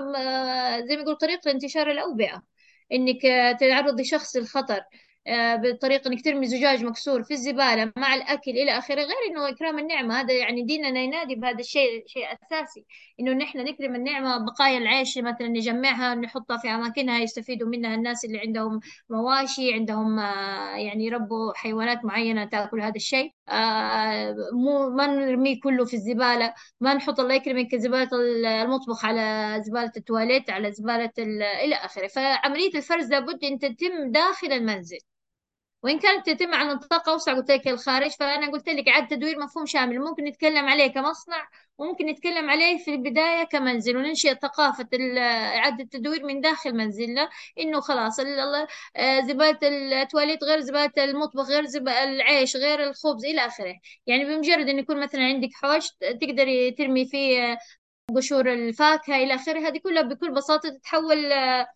[0.88, 2.42] زي ما يقول طريق لانتشار الأوبئة.
[2.92, 3.22] إنك
[3.60, 4.80] تعرضي شخص للخطر
[5.26, 9.78] آه، بطريقة إنك ترمي زجاج مكسور في الزبالة مع الأكل إلى آخره غير إنه إكرام
[9.78, 10.20] النعمة.
[10.20, 12.84] هذا يعني ديننا ينادي بهذا الشيء شيء أساسي.
[13.20, 18.38] إنه نحن نكرم النعمة بقايا العيش مثلا نجمعها نحطها في أماكنها يستفيدوا منها الناس اللي
[18.40, 18.80] عندهم
[19.10, 23.30] مواشي عندهم آه، يعني يربوا حيوانات معينة تأكل هذا الشيء.
[23.48, 26.54] آه، مو ما نرميه كله في الزبالة.
[26.80, 28.08] ما نحط الله يكرمك زبالة
[28.62, 32.06] المطبخ على زبالة التواليت على زبالة ال- إلى آخره.
[32.06, 34.98] فعملية الفرز لابد أن تتم داخل المنزل.
[35.82, 39.66] وإن كانت تتم على نطاق أوسع قلت لك الخارج فأنا قلت لك إعادة تدوير مفهوم
[39.66, 39.98] شامل.
[40.00, 44.88] ممكن نتكلم عليه كمصنع وممكن نتكلم عليه في البداية كمنزل وننشئ ثقافة
[45.58, 47.28] إعادة التدوير من داخل منزلنا.
[47.58, 48.20] إنه خلاص
[48.96, 49.58] آه، زبالة
[50.02, 53.74] التواليت غير زبالة المطبخ غير زبالة العيش غير الخبز إلى آخره.
[54.06, 57.58] يعني بمجرد إن يكون مثلا عندك حوش تقدري ترمي فيه
[58.16, 59.68] قشور الفاكهة إلى آخره.
[59.68, 61.66] هذه كلها بكل بساطة تتحول آه،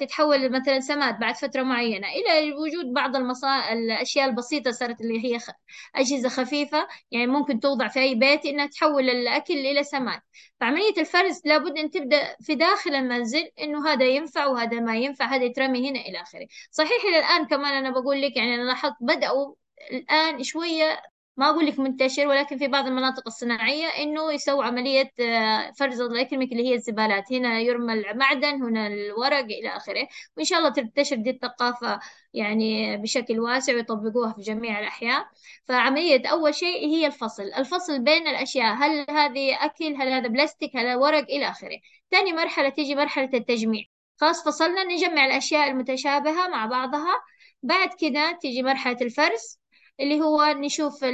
[0.00, 3.72] تتحول مثلا سماد بعد فترة معينة إلى وجود بعض المصا...
[3.72, 5.50] الأشياء البسيطة صارت اللي هي خ...
[5.94, 10.20] أجهزة خفيفة يعني ممكن توضع في أي بيت إنها تحول الأكل إلى سماد.
[10.60, 15.44] فعملية الفرز لابد أن تبدأ في داخل المنزل إنه هذا ينفع وهذا ما ينفع هذا
[15.44, 16.46] يترمي هنا إلى آخره.
[16.70, 19.54] صحيح إلى الآن كمان أنا بقول لك يعني أنا لاحظت بدأوا
[19.92, 21.02] الآن شوية
[21.36, 26.20] ما أقول لك منتشر ولكن في بعض المناطق الصناعية إنه يسووا عملية آه، فرز الله
[26.20, 27.32] يكرمك اللي هي الزبالات.
[27.32, 30.08] هنا يرمى المعدن هنا الورق إلى آخره.
[30.36, 32.00] وإن شاء الله تنتشر دي الثقافة
[32.34, 35.26] يعني بشكل واسع ويطبقوها في جميع الأحياء.
[35.68, 37.42] فعملية أول شيء هي الفصل.
[37.42, 41.78] الفصل بين الأشياء هل هذه أكل هل هذا بلاستيك هل ورق إلى آخره.
[42.10, 43.84] ثاني مرحلة تيجي مرحلة التجميع.
[44.20, 47.14] خلاص فصلنا نجمع الأشياء المتشابهة مع بعضها.
[47.62, 49.59] بعد كده تيجي مرحلة الفرز.
[50.00, 51.04] اللي هو نشوف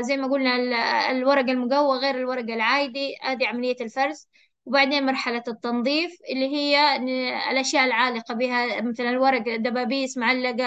[0.00, 0.56] زي ما قلنا
[1.10, 4.28] الورق المقوى غير الورق العادي هذه عملية الفرز.
[4.66, 6.96] وبعدين مرحلة التنظيف اللي هي
[7.50, 10.64] الأشياء العالقة بها مثلا الورق دبابيس معلقة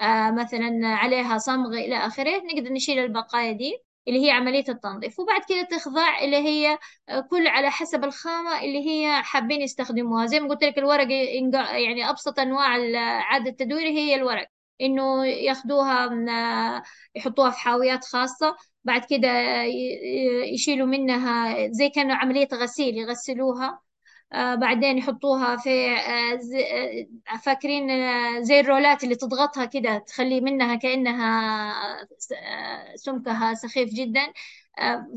[0.00, 2.30] آه، مثلا عليها صمغ إلى آخره.
[2.54, 5.18] نقدر نشيل البقايا دي اللي هي عملية التنظيف.
[5.20, 6.78] وبعد كده تخضع اللي هي
[7.30, 10.26] كل على حسب الخامة اللي هي حابين يستخدموها.
[10.26, 14.61] زي ما قلت لك الورق يعني أبسط أنواع إعادة التدوير هي الورق.
[14.82, 16.28] إنه ياخدوها من
[17.16, 19.28] يحطوها في حاويات خاصة بعد كده
[20.54, 23.80] يشيلوا منها زي كانوا عملية غسيل يغسلوها.
[24.32, 26.38] آه بعدين يحطوها في آه
[27.34, 27.88] آه فاكرين
[28.44, 32.06] زي الرولات اللي تضغطها كده تخلي منها كأنها
[32.96, 34.32] سمكها سخيف جدا.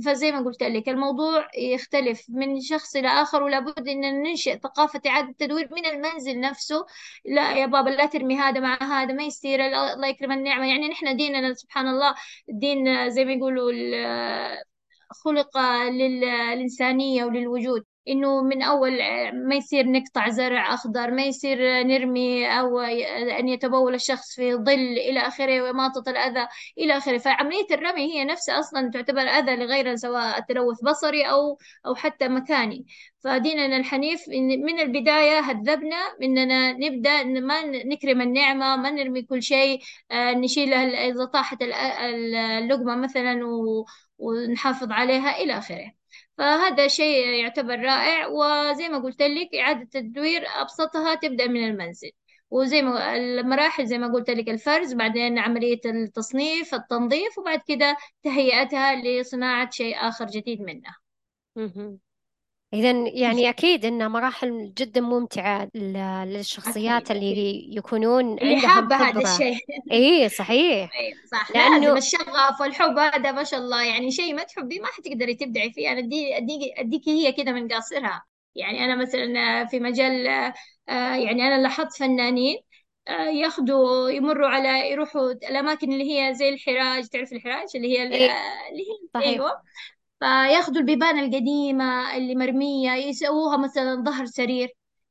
[0.05, 2.25] فزي ما قلت لك الموضوع يختلف.
[2.29, 6.85] من شخص إلى آخر ولابد أن ننشئ ثقافة إعادة التدوير من المنزل نفسه.
[7.25, 9.61] لا يا بابا لا ترمي هذا مع هذا ما يصير.
[9.65, 10.67] الله يكرم النعمة.
[10.67, 12.15] يعني نحن ديننا سبحان الله
[12.47, 13.71] دين زي ما يقولوا
[15.11, 15.57] خلق
[15.89, 17.85] للإنسانية وللوجود.
[18.07, 18.91] إنه من أول
[19.33, 22.79] ما يصير نقطع زرع أخضر ما يصير نرمي أو
[23.39, 27.17] أن يتبول الشخص في ظل إلى آخره وإماطة الأذى إلى آخره.
[27.17, 32.85] فعملية الرمي هي نفسها أصلا تعتبر أذى لغيرنا سواء تلوث بصري أو أو حتى مكاني.
[33.19, 34.29] فديننا الحنيف
[34.65, 41.25] من البداية هذبنا إننا نبدأ ما نكرم النعمة ما نرمي كل شيء آه، نشيل إذا
[41.25, 43.39] طاحت اللقمة مثلا
[44.17, 46.04] ونحافظ عليها إلى آخره.
[46.37, 52.11] فهذا شيء يعتبر رائع وزي ما قلت لك إعادة التدوير أبسطها تبدأ من المنزل.
[52.49, 58.95] وزي ما المراحل زي ما قلت لك الفرز بعدين عملية التصنيف التنظيف وبعد كده تهيئتها
[58.95, 60.95] لصناعة شيء آخر جديد منها.
[62.75, 65.69] إذا يعني أكيد إنها مراحل جدا ممتعة
[66.25, 67.23] للشخصيات أكيد.
[67.23, 69.57] اللي يكونون اللي حابة هذا الشيء.
[69.91, 70.91] إيه صحيح.
[70.95, 71.51] أيوة صح.
[71.51, 73.83] لازم لأنه الشغف والحب هذا ما شاء الله.
[73.83, 75.91] يعني شيء ما تحبيه ما حتقدري تبدعي فيه.
[75.91, 78.25] أنا أدي أديك أديك هي كده من قاصرها.
[78.55, 82.57] يعني أنا مثلا في مجال آه، يعني أنا لاحظت فنانين
[83.07, 87.07] آه، ياخدوا يمروا على يروحوا الأماكن اللي هي زي الحراج.
[87.07, 89.27] تعرف الحراج؟ اللي هي إيه اللي هي صحيح.
[89.27, 89.51] أيوة.
[90.19, 94.69] فياخدوا البيبان القديمة اللي مرمية يسووها مثلا ظهر سرير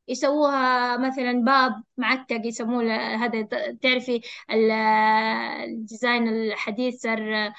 [0.09, 3.43] يسووها مثلا باب معتق يسموه هذا
[3.83, 4.21] تعرفي
[5.64, 7.53] الديزاين الحديث صار آه،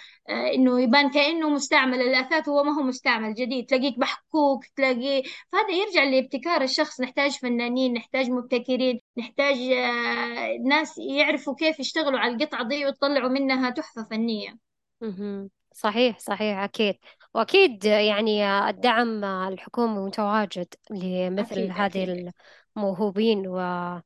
[0.54, 2.02] إنه يبان كأنه مستعمل.
[2.02, 3.66] الأثاث هو ما هو مستعمل جديد.
[3.66, 7.02] تلاقيك محكوك تلاقيه فهذا يرجع لابتكار الشخص.
[7.02, 13.70] نحتاج فنانين نحتاج مبتكرين نحتاج آه، ناس يعرفوا كيف يشتغلوا على القطعة دي ويطلعوا منها
[13.70, 14.58] تحفة فنية.
[15.02, 15.50] مهم.
[15.74, 16.96] صحيح صحيح أكيد.
[17.36, 22.34] وأكيد يعني الدعم الحكومي متواجد لمثل أكيد هذه أكيد.
[22.78, 24.02] الموهوبين صح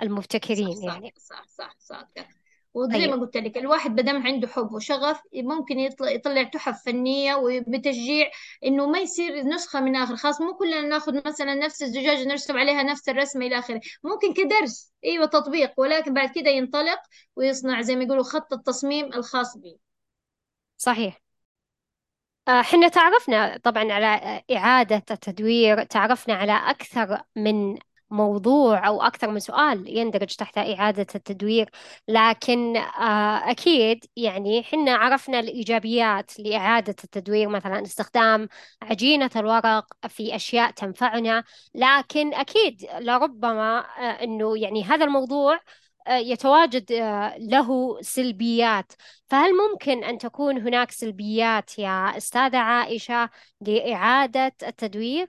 [0.00, 1.14] والمبتكرين صح يعني.
[1.16, 2.08] صح صح صح
[2.74, 3.10] وزي طيب.
[3.10, 8.30] ما قلت لك الواحد بدم عنده حب وشغف ممكن يطلع, يطلع تحف فنية وبتشجيع
[8.64, 10.16] إنه ما يصير نسخة من آخر.
[10.16, 13.80] خاص مو كلنا ناخذ مثلا نفس الزجاجة نرسم عليها نفس الرسمة إلى آخره.
[14.04, 16.98] ممكن كدرس إيوه تطبيق ولكن بعد كده ينطلق
[17.36, 19.76] ويصنع زي ما يقولوا خط التصميم الخاص به
[20.76, 21.21] صحيح.
[22.48, 27.78] آه، حنا تعرفنا طبعا على إعادة التدوير تعرفنا على أكثر من
[28.10, 31.70] موضوع أو أكثر من سؤال يندرج تحت إعادة التدوير.
[32.08, 38.48] لكن آه، أكيد يعني حنا عرفنا الإيجابيات لإعادة التدوير مثلا استخدام
[38.82, 41.44] عجينة الورق في أشياء تنفعنا.
[41.74, 45.60] لكن أكيد لربما آه، أنه يعني هذا الموضوع آه،
[46.08, 48.92] يتواجد آه، له سلبيات.
[49.28, 53.30] فهل ممكن أن تكون هناك سلبيات يا أستاذة عائشة
[53.60, 55.28] لإعادة التدوير؟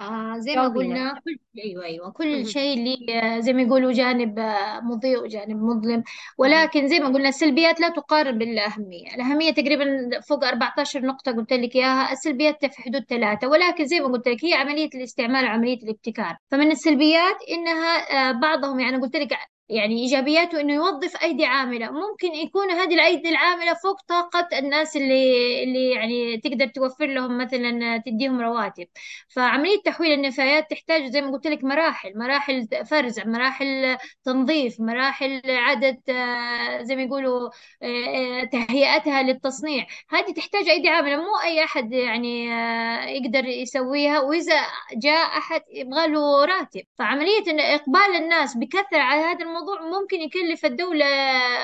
[0.00, 2.46] آه زي ما قلنا كل أيوه أيوه كل.
[2.46, 6.02] شيء لي آه، زي ما يقولوا جانب آه، مضيء وجانب مظلم.
[6.38, 9.84] ولكن زي ما قلنا السلبيات لا تقارن بالأهمية، الأهمية تقريبا
[10.28, 13.48] فوق 14 نقطة قلت لك إياها، السلبيات في حدود ثلاثة.
[13.48, 18.80] ولكن زي ما قلت لك هي عملية الاستعمال وعملية الابتكار، فمن السلبيات إنها آه، بعضهم
[18.80, 19.32] يعني قلت لك
[19.70, 21.90] يعني إيجابياته إنه يوظف أيدي عاملة.
[21.90, 27.98] ممكن يكون هذه الأيدي العاملة فوق طاقة الناس اللي اللي يعني تقدر توفر لهم مثلا
[28.06, 28.86] تديهم رواتب.
[29.28, 36.02] فعملية تحويل النفايات تحتاج زي ما قلت لك مراحل مراحل فرز مراحل تنظيف مراحل اعاده
[36.08, 37.50] آه، زي ما يقولوا
[37.82, 39.86] آه، تهيئتها للتصنيع.
[40.10, 41.16] هذه تحتاج أيدي عاملة.
[41.16, 44.20] مو أي أحد يعني آه، يقدر يسويها.
[44.20, 44.54] وإذا
[44.96, 46.82] جاء أحد يبغى له راتب.
[46.98, 49.59] فعملية إن إقبال الناس بكثرة على هذا الموضوع
[50.00, 51.06] ممكن يكلف الدولة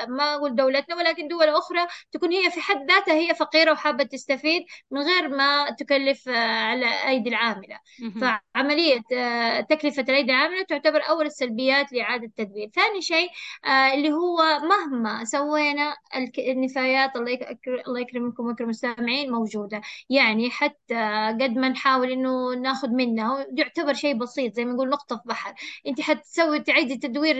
[0.07, 4.63] ما أقول دولتنا ولكن دول أخرى تكون هي في حد ذاتها هي فقيرة وحابة تستفيد
[4.91, 7.79] من غير ما تكلف آه، على أيدي العاملة.
[7.99, 8.39] مهم.
[8.55, 12.69] فعملية آه، تكلفة الأيدي العاملة تعتبر أول السلبيات لإعادة التدوير.
[12.75, 13.29] ثاني شيء
[13.65, 14.37] آه، اللي هو
[14.69, 15.95] مهما سوينا
[16.39, 19.81] النفايات الله يك- الله يكرمكم ويكرم المستمعين موجودة.
[20.09, 20.95] يعني حتى
[21.41, 25.53] قد ما نحاول إنه ناخذ منها يعتبر شيء بسيط زي ما نقول نقطة في بحر.
[25.87, 27.35] أنت حتسوي تعيدي تدوير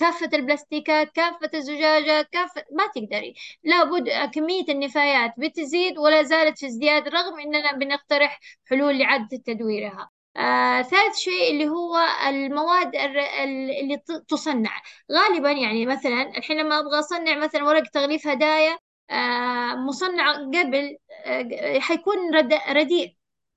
[0.00, 3.34] كافة البلاستيكات كافة الزجاجات كافة ما تقدري.
[3.64, 8.40] لابد كمية النفايات بتزيد ولا زالت في ازدياد رغم إننا بنقترح
[8.70, 10.10] حلول لإعادة تدويرها.
[10.36, 11.96] آه، ثالث شيء اللي هو
[12.28, 13.96] المواد اللي
[14.28, 14.82] تصنع.
[15.12, 18.78] غالبا يعني مثلا الحين لما أبغى أصنع مثلا ورق تغليف هدايا
[19.10, 23.16] آه، مصنع قبل آه، حيكون رد- رديء.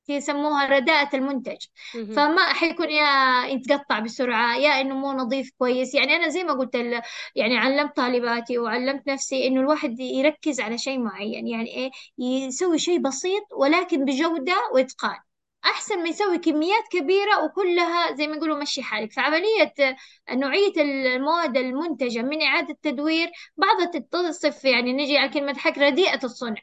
[0.10, 1.58] يسموها رداءة المنتج.
[2.16, 5.94] فما حيكون يا يتقطع بسرعة يا إنه مو نظيف كويس.
[5.96, 7.02] يعني أنا زي ما قلت ال...
[7.36, 11.48] يعني علمت طالباتي وعلمت نفسي إنه الواحد يركز على شيء معين.
[11.48, 15.20] يعني إيه يسوي شيء بسيط ولكن بجودة وإتقان.
[15.66, 19.12] أحسن ما يسوي كميات كبيرة وكلها زي ما يقولوا مشي حالك.
[19.12, 19.74] فعملية
[20.32, 26.62] نوعية المواد المنتجة من إعادة تدوير بعضها تتصف يعني نجي على كلمة حق رديئة الصنع.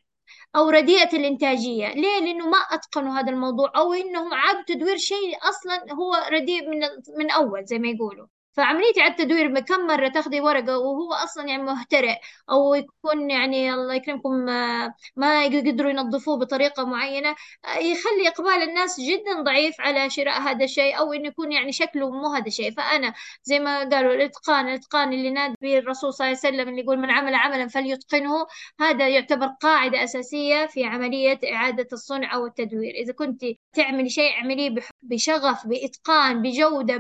[0.57, 5.93] أو رديئة الإنتاجية ليه؟ لأنه ما أتقنوا هذا الموضوع أو إنهم عادوا تدوير شيء أصلا
[5.93, 6.81] هو رديء من
[7.19, 11.63] من أول زي ما يقولوا فعملية إعادة تدوير كم مرة تاخذي ورقة وهو أصلا يعني
[11.63, 12.15] مهترئ
[12.51, 17.29] أو يكون يعني الله يكرمكم آه، ما يقدروا ينظفوه بطريقة معينة
[17.65, 22.11] آه، يخلي إقبال الناس جدا ضعيف على شراء هذا الشيء أو إنه يكون يعني شكله
[22.11, 22.71] مو هذا الشيء.
[22.73, 26.81] فأنا زي ما قالوا الإتقان الإتقان اللي نادى به الرسول صلى الله عليه وسلم اللي
[26.81, 28.47] يقول من عمل عملا فليتقنه
[28.81, 32.95] هذا يعتبر قاعدة أساسية في عملية إعادة الصنع أو التدوير.
[32.95, 36.97] إذا كنت تعملي شيء اعمليه بشغف بإتقان بجودة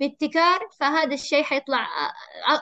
[0.00, 1.88] بابتكار فهذا الشيء حيطلع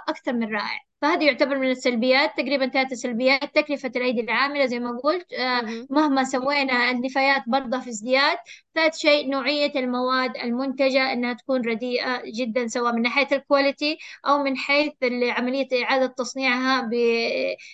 [0.09, 4.99] أكثر من رائع فهذا يعتبر من السلبيات تقريبا ثلاث سلبيات تكلفة الأيدي العاملة زي ما
[5.05, 5.87] قلت آه، مهم.
[5.91, 8.39] مهما سوينا النفايات برضه في ازدياد
[8.75, 14.57] ثالث شيء نوعية المواد المنتجة أنها تكون رديئة جدا سواء من ناحية الكواليتي أو من
[14.57, 14.93] حيث
[15.23, 16.93] عملية إعادة تصنيعها ب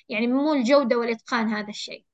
[0.09, 2.05] يعني مو الجودة والإتقان هذا الشيء.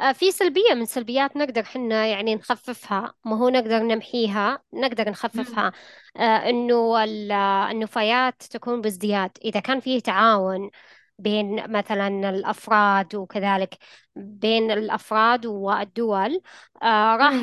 [0.00, 5.10] آه، في سلبية من سلبيات نقدر حنا يعني نخففها ما هو نقدر نمحيها نقدر.
[5.10, 5.72] نخففها.
[6.16, 7.32] آه، إنه ال-
[7.70, 9.30] النفايات تكون بازدياد.
[9.44, 10.70] إذا كان فيه تعاون
[11.18, 13.78] بين مثلا الأفراد وكذلك
[14.16, 16.40] بين الأفراد والدول
[16.82, 17.34] آه، راح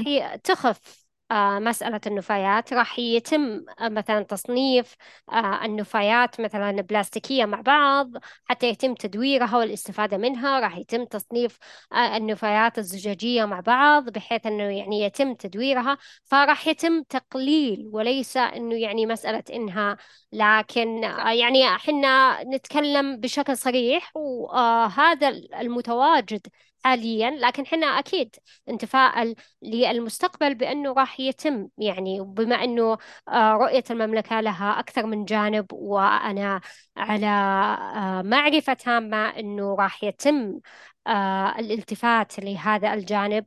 [0.43, 1.04] تخف.
[1.33, 2.73] مسألة النفايات.
[2.73, 4.95] راح يتم آه، مثلا تصنيف
[5.31, 8.11] آه، النفايات مثلا بلاستيكية مع بعض
[8.45, 10.59] حتى يتم تدويرها والاستفادة منها.
[10.59, 11.57] راح يتم تصنيف
[11.93, 15.97] آه، النفايات الزجاجية مع بعض بحيث أنه يعني يتم تدويرها.
[16.25, 19.97] فراح يتم تقليل وليس أنه يعني مسألة إنها
[20.31, 26.47] لكن آه، يعني إحنا نتكلم بشكل صريح وهذا المتواجد
[26.85, 28.35] حاليا لكن إحنا أكيد
[28.69, 31.67] نتفائل للمستقبل بأنه راح يتم.
[31.77, 36.61] يعني بما أنه آه، رؤية المملكة لها أكثر من جانب وأنا
[36.97, 40.59] على آه، معرفة تامة أنه راح يتم
[41.07, 43.45] آه، الالتفات لهذا الجانب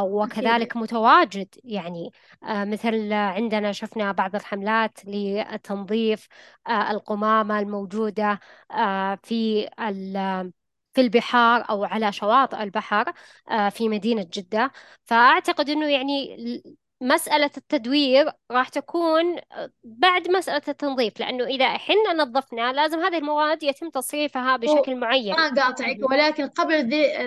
[0.00, 1.48] وكذلك متواجد.
[1.64, 2.10] يعني
[2.42, 6.28] مثل عندنا شفنا بعض الحملات لتنظيف
[6.68, 8.40] القمامة الموجودة
[9.22, 9.68] في
[10.98, 13.12] في البحار أو على شواطئ البحر
[13.50, 14.72] آه، في مدينة جدة
[15.04, 16.36] فأعتقد أنه يعني
[17.00, 19.36] مسألة التدوير راح تكون
[19.84, 25.48] بعد مسألة التنظيف لأنه إذا حنا نظفنا لازم هذه المواد يتم تصريفها بشكل معين ما
[25.48, 26.10] قاطعك.
[26.10, 26.74] ولكن قبل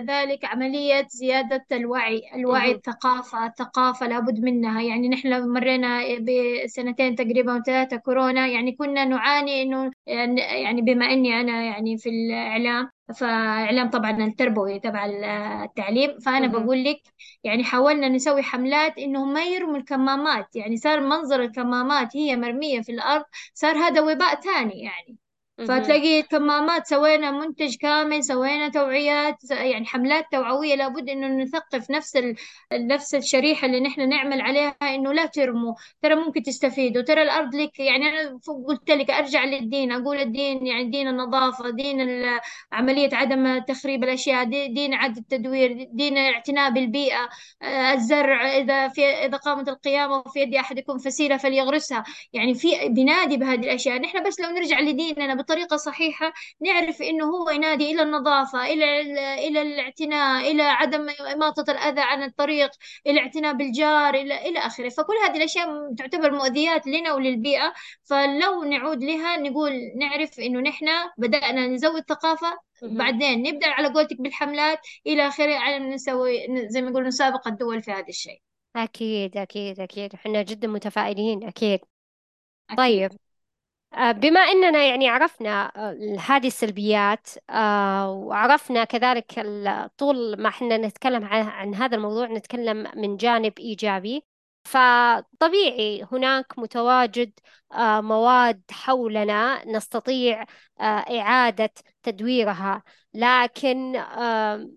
[0.09, 2.71] ذلك عملية زيادة الوعي الوعي.
[2.71, 9.61] الثقافة الثقافة لابد منها يعني نحن لو مرينا بسنتين تقريبا وثلاثة كورونا يعني كنا نعاني
[9.61, 15.05] إنه يعني بما إني أنا يعني في الإعلام فإعلام طبعا التربوي تبع
[15.63, 16.63] التعليم فأنا مهم.
[16.65, 17.01] بقول لك
[17.43, 22.91] يعني حاولنا نسوي حملات إنهم ما يرموا الكمامات يعني صار منظر الكمامات هي مرمية في
[22.91, 25.17] الأرض صار هذا وباء ثاني يعني.
[25.67, 32.35] فتلاقي كمامات سوينا منتج كامل سوينا توعيات يعني حملات توعوية لابد إنه نثقف نفس ال...
[32.73, 37.79] نفس الشريحة اللي نحن نعمل عليها إنه لا ترموا ترى ممكن تستفيدوا ترى الأرض لك
[37.79, 42.01] يعني أنا قلت لك أرجع للدين أقول الدين يعني دين النظافة دين.
[42.71, 47.29] عملية عدم تخريب الأشياء دي- دين عدم التدوير دين الاعتناء بالبيئة.
[47.61, 52.03] آه، الزرع إذا في إذا قامت القيامة وفي يد أحدكم فسيلة فليغرسها.
[52.33, 53.99] يعني في بنادي بهذه الأشياء.
[53.99, 59.01] نحن بس لو نرجع لديننا بطريقة صحيحة نعرف إنه هو ينادي إلى النظافة إلى
[59.47, 62.69] إلى الاعتناء إلى عدم إماطة الأذى عن الطريق
[63.07, 64.89] إلى الاعتناء بالجار إلى إلى آخره.
[64.89, 67.73] فكل هذه الأشياء تعتبر مؤذيات لنا وللبيئة.
[68.03, 70.85] فلو نعود لها نقول نعرف إنه نحن
[71.17, 72.59] بدأنا نزود ثقافة.
[72.81, 77.91] بعدين نبدأ على قولتك بالحملات إلى آخره على نسوي زي ما يقولوا نسابق الدول في
[77.91, 78.41] هذا الشيء.
[78.75, 80.13] أكيد أكيد أكيد.
[80.13, 81.79] إحنا جدا متفائلين أكيد.
[82.69, 82.77] أكيد.
[82.77, 83.11] طيب.
[83.95, 89.39] بما أننا يعني عرفنا آه، هذه السلبيات آه، وعرفنا كذلك
[89.97, 94.23] طول ما إحنا نتكلم عن هذا الموضوع نتكلم من جانب إيجابي.
[94.63, 97.39] فطبيعي هناك متواجد
[97.73, 100.45] آه، مواد حولنا نستطيع
[100.79, 100.83] آه،
[101.19, 101.69] إعادة
[102.03, 102.83] تدويرها.
[103.13, 104.69] لكن آه،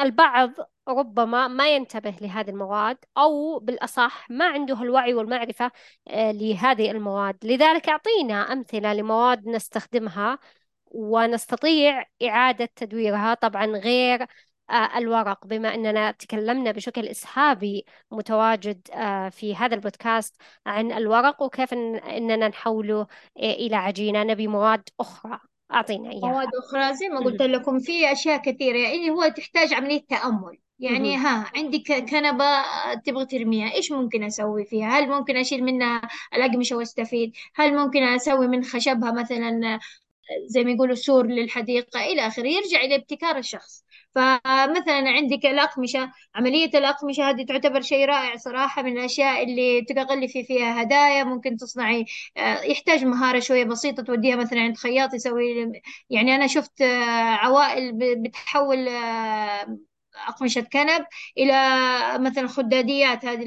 [0.00, 0.50] البعض
[0.88, 5.70] ربما ما ينتبه لهذه المواد أو بالأصح ما عنده الوعي والمعرفة
[6.08, 7.36] آه، لهذه المواد.
[7.46, 10.38] لذلك أعطينا أمثلة لمواد نستخدمها
[10.86, 14.26] ونستطيع إعادة تدويرها طبعا غير
[14.70, 15.46] آه، الورق.
[15.46, 23.06] بما أننا تكلمنا بشكل إسهابي متواجد آه، في هذا البودكاست عن الورق وكيف أننا نحوله
[23.36, 24.22] إلى عجينة.
[24.22, 25.40] نبي مواد أخرى
[25.72, 27.42] أعطينا مواد إياها أخرى زي ما قلت.
[27.42, 28.78] لكم في أشياء كثيرة.
[28.78, 30.63] يعني هو تحتاج عملية تأمل.
[30.78, 31.16] يعني.
[31.16, 32.44] ها عندي ك- كنبة
[33.06, 36.02] تبغى ترميها إيش ممكن أسوي فيها؟ هل ممكن أشيل منها
[36.34, 39.78] الأقمشة وأستفيد؟ هل ممكن أسوي من خشبها مثلا
[40.46, 43.84] زي ما يقولوا سور للحديقة؟ إلى آخره يرجع إلى ابتكار الشخص.
[44.14, 50.82] فمثلا عندك الأقمشة عملية الأقمشة هذه تعتبر شيء رائع صراحة من الأشياء اللي تغلفي فيها
[50.82, 52.04] هدايا ممكن تصنعي
[52.36, 55.72] آه، يحتاج مهارة شوية بسيطة توديها مثلا عند خياط يسوي
[56.10, 59.78] يعني أنا شفت آه، عوائل بتحول آه،
[60.28, 61.06] أقمشة كنب
[61.38, 61.54] إلى
[62.18, 63.42] مثلا خداديات هذه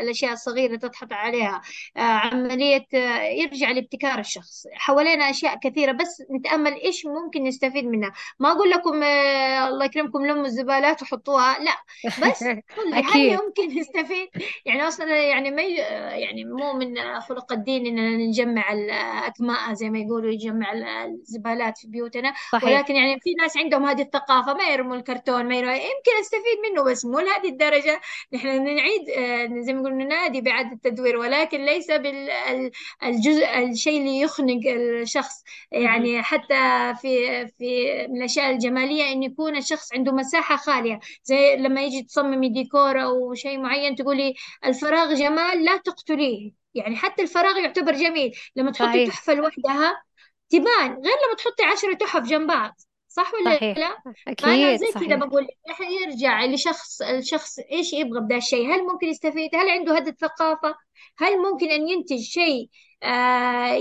[0.00, 1.62] الأشياء الصغيرة تتحط عليها.
[1.96, 4.66] آه، عملية آه، يرجع لابتكار الشخص.
[4.72, 8.12] حوالينا أشياء كثيرة بس نتأمل إيش ممكن نستفيد منها.
[8.38, 11.76] ما أقول لكم آه، الله يكرمكم لموا الزبالات وحطوها لا.
[12.04, 12.42] بس
[13.14, 14.28] هل يمكن نستفيد؟
[14.64, 20.32] يعني أصلا يعني ما يعني مو من خلق الدين إننا نجمع الأكماء زي ما يقولوا
[20.32, 20.72] يجمع
[21.04, 22.32] الزبالات في بيوتنا.
[22.52, 22.64] صحيح.
[22.64, 25.74] ولكن يعني في ناس عندهم هذه الثقافة ما يرموا الكرتون ما يرموا
[26.06, 28.00] يمكن أستفيد منه بس مو لهذه الدرجة.
[28.32, 34.60] نحن نعيد آه، زي ما نقول ننادي بإعادة التدوير ولكن ليس بالجزء الشيء اللي يخنق
[34.66, 35.42] الشخص.
[35.72, 41.00] يعني حتى في في من الأشياء الجمالية إن يكون الشخص عنده مساحة خالية.
[41.24, 44.34] زي لما يجي تصممي ديكور أو شيء معين تقولي
[44.64, 46.52] الفراغ جمال لا تقتليه.
[46.74, 48.32] يعني حتى الفراغ يعتبر جميل.
[48.56, 49.08] لما تحطي صحيح.
[49.08, 50.02] تحفة لوحدها
[50.50, 50.92] تبان.
[50.92, 52.80] غير لما تحطي عشرة تحف جنب بعض.
[53.16, 53.98] صح ولا صحيح لا؟
[54.38, 55.14] فأنا أكيد زي كذا صحيح.
[55.14, 60.08] بقول إح- يرجع لشخص الشخص إيش يبغى بدا الشيء؟ هل ممكن يستفيد؟ هل عنده هذه
[60.08, 60.74] الثقافة
[61.18, 62.68] هل ممكن أن ينتج شيء
[63.02, 63.78] آه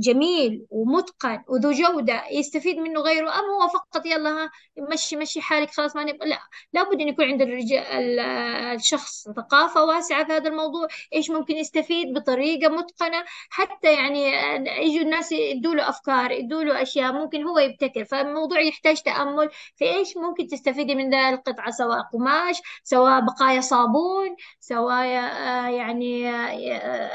[0.00, 4.50] جميل ومتقن وذو جودة يستفيد منه غيره أم هو فقط يلا
[4.92, 6.38] مشي مشي حالك خلاص ما نبغى لا
[6.72, 8.20] لابد أن يكون عند الرجال
[8.74, 14.24] الشخص ثقافة واسعة في هذا الموضوع إيش ممكن يستفيد بطريقة متقنة حتى يعني
[14.66, 19.84] يجوا الناس يدوا له أفكار يدوا له أشياء ممكن هو يبتكر فالموضوع يحتاج تأمل في
[19.84, 26.49] إيش ممكن تستفيدي من ذا القطعة سواء قماش سواء بقايا صابون سواء آه، يعني آه،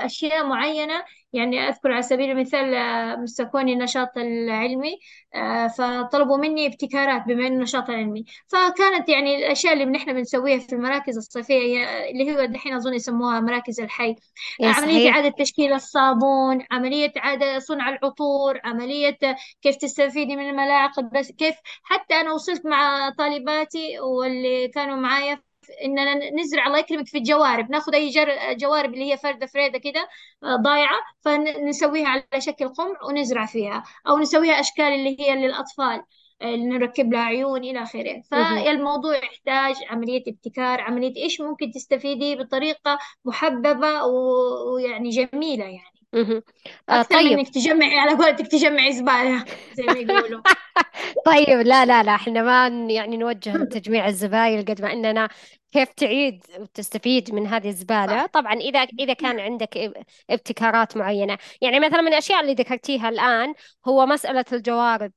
[0.06, 1.04] أشياء معينة.
[1.34, 5.00] يعني أذكر على سبيل المثال آه، مستكوني النشاط العلمي
[5.36, 8.26] آه، فطلبوا مني ابتكارات بما إنه نشاط علمي.
[8.48, 13.82] فكانت يعني الأشياء اللي نحن بنسويها في المراكز الصيفية اللي هو دحين أظن يسموها مراكز
[13.82, 14.16] الحي.
[14.64, 19.18] عملية إعادة تشكيل الصابون عملية إعادة صنع العطور عملية
[19.62, 25.42] كيف تستفيدي من الملاعق بس كيف حتى أنا وصلت مع طالباتي واللي كانوا معايا
[25.86, 27.72] إننا نزرع الله يكرمك في الجوارب.
[27.72, 28.54] ناخذ جر...
[28.54, 30.10] جوارب اللي هي فردة فريدة كده
[30.44, 33.84] آه، ضايعة فنسويها على شكل قمع ونزرع فيها.
[34.08, 36.04] أو نسويها أشكال اللي هي للأطفال
[36.42, 38.14] آه، نركب لها عيون إلى آخره.
[38.14, 38.24] مهم.
[38.32, 45.95] فالموضوع يحتاج عملية ابتكار عملية إيش ممكن تستفيدي بطريقة محببة و- ويعني جميلة يعني.
[46.16, 46.44] مهم.
[46.90, 47.40] آه أكثر من طيب.
[47.40, 50.42] إنك تجمعي على قولتك تجمعي زبالة زي ما يقولوا.
[51.26, 55.30] طيب لا لا لا إحنا ما ن- يعني نوجه لتجميع الزبايل قد ما إننا
[55.72, 58.22] كيف تعيد وتستفيد من هذه الزبالة.
[58.24, 58.26] صح.
[58.26, 61.38] طبعا إذا إذا كان عندك إب- ابتكارات معينة.
[61.62, 63.54] يعني مثلا من الأشياء اللي ذكرتيها الآن
[63.88, 65.12] هو مسألة الجوارب.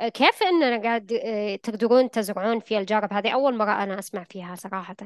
[0.00, 4.54] آه، كيف إننا قاعد آه، تقدرون تزرعون في الجارب هذه؟ أول مرة أنا أسمع فيها
[4.54, 4.96] صراحة.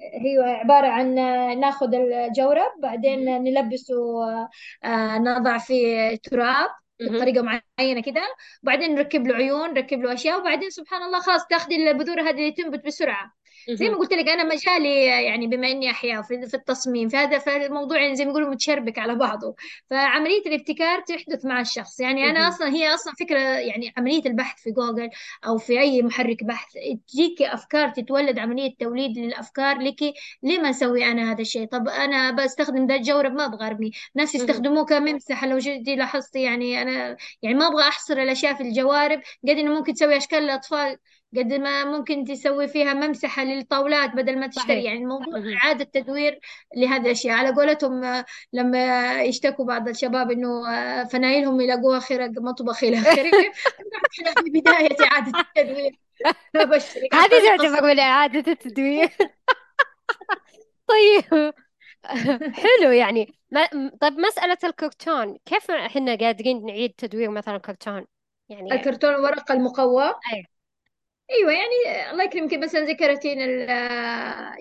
[0.00, 1.14] هي عبارة عن
[1.60, 3.24] ناخذ الجورب بعدين.
[3.44, 3.94] نلبسه
[4.84, 6.70] آه، نضع فيه تراب.
[7.00, 8.22] بطريقة معينة كده
[8.62, 12.52] وبعدين نركب له عيون نركب له أشياء وبعدين سبحان الله خلاص تاخذي البذور هذه اللي
[12.52, 13.32] تنبت بسرعة
[13.70, 13.88] زي.
[13.88, 18.00] ما قلت لك أنا مجالي يعني بما إني أحياء في في التصميم في هذا فالموضوع
[18.02, 19.54] يعني زي ما يقولوا متشربك على بعضه.
[19.90, 22.00] فعملية الابتكار تحدث مع الشخص.
[22.00, 22.48] يعني أنا مهم.
[22.48, 25.10] أصلا هي أصلا فكرة يعني عملية البحث في جوجل
[25.46, 26.72] أو في أي محرك بحث
[27.08, 30.00] تجيك أفكار تتولد عملية توليد للأفكار لك
[30.42, 34.34] ليه ما أسوي أنا هذا الشيء؟ طب أنا بستخدم ذا الجورب ما أبغى ارميه ناس.
[34.34, 39.20] يستخدموه كممسحه لو جدي لاحظتي يعني أنا يعني ما أبغى أحصر الأشياء في الجوارب.
[39.48, 40.96] قد إنه ممكن تسوي أشكال الاطفال
[41.36, 44.64] قد ما ممكن تسوي فيها ممسحة للطاولات بدل ما تشتري.
[44.64, 44.84] صحيح.
[44.84, 45.54] يعني الموضوع.
[45.62, 46.40] إعادة تدوير
[46.76, 47.36] لهذه الأشياء.
[47.36, 53.30] على قولتهم آه، لما يشتكوا بعض الشباب إنه آه، فنايلهم يلاقوها خرق مطبخ إلى آخره
[54.12, 55.98] إحنا في بداية إعادة التدوير.
[57.14, 59.08] هذه تعتبر من إعادة التدوير.
[60.90, 61.52] طيب.
[62.54, 62.90] حلو.
[62.90, 63.66] يعني ما
[64.00, 65.38] طيب مسألة الكرتون.
[65.44, 68.06] كيف إحنا قادرين نعيد تدوير مثلا كرتون
[68.48, 70.04] يعني الكرتون الورق المقوى.
[70.04, 70.49] إيه.
[71.30, 72.54] أيوه يعني الله يكرمك.
[72.54, 73.68] مثلا زي كراتين ال-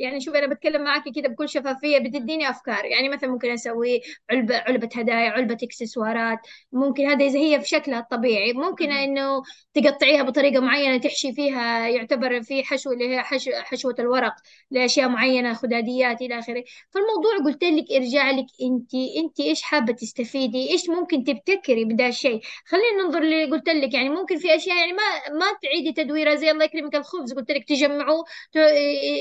[0.02, 2.86] يعني شوف أنا بتكلم معك كده بكل شفافية بتديني أفكار.
[2.86, 4.02] يعني مثلا ممكن أسوي
[4.32, 6.40] علبة علبة هدايا علبة إكسسوارات.
[6.72, 8.92] ممكن هذا إذا هي في شكلها الطبيعي ممكن.
[8.92, 9.42] إنه
[9.74, 14.34] تقطعيها بطريقة معينة تحشي فيها يعتبر في حشو اللي هي حشو حشوة الورق
[14.72, 16.64] لأشياء معينة خداديات إلى آخره.
[16.90, 22.42] فالموضوع قلت لك ارجع لك انت انت إيش حابة تستفيدي؟ إيش ممكن تبتكري بدا الشيء؟
[22.66, 25.04] خلينا ننظر اللي قلت لك يعني ممكن في أشياء يعني ما
[25.40, 28.26] ما تعيدي تدويرها زي الله يكرمك الخبز قلت لك تجمعوه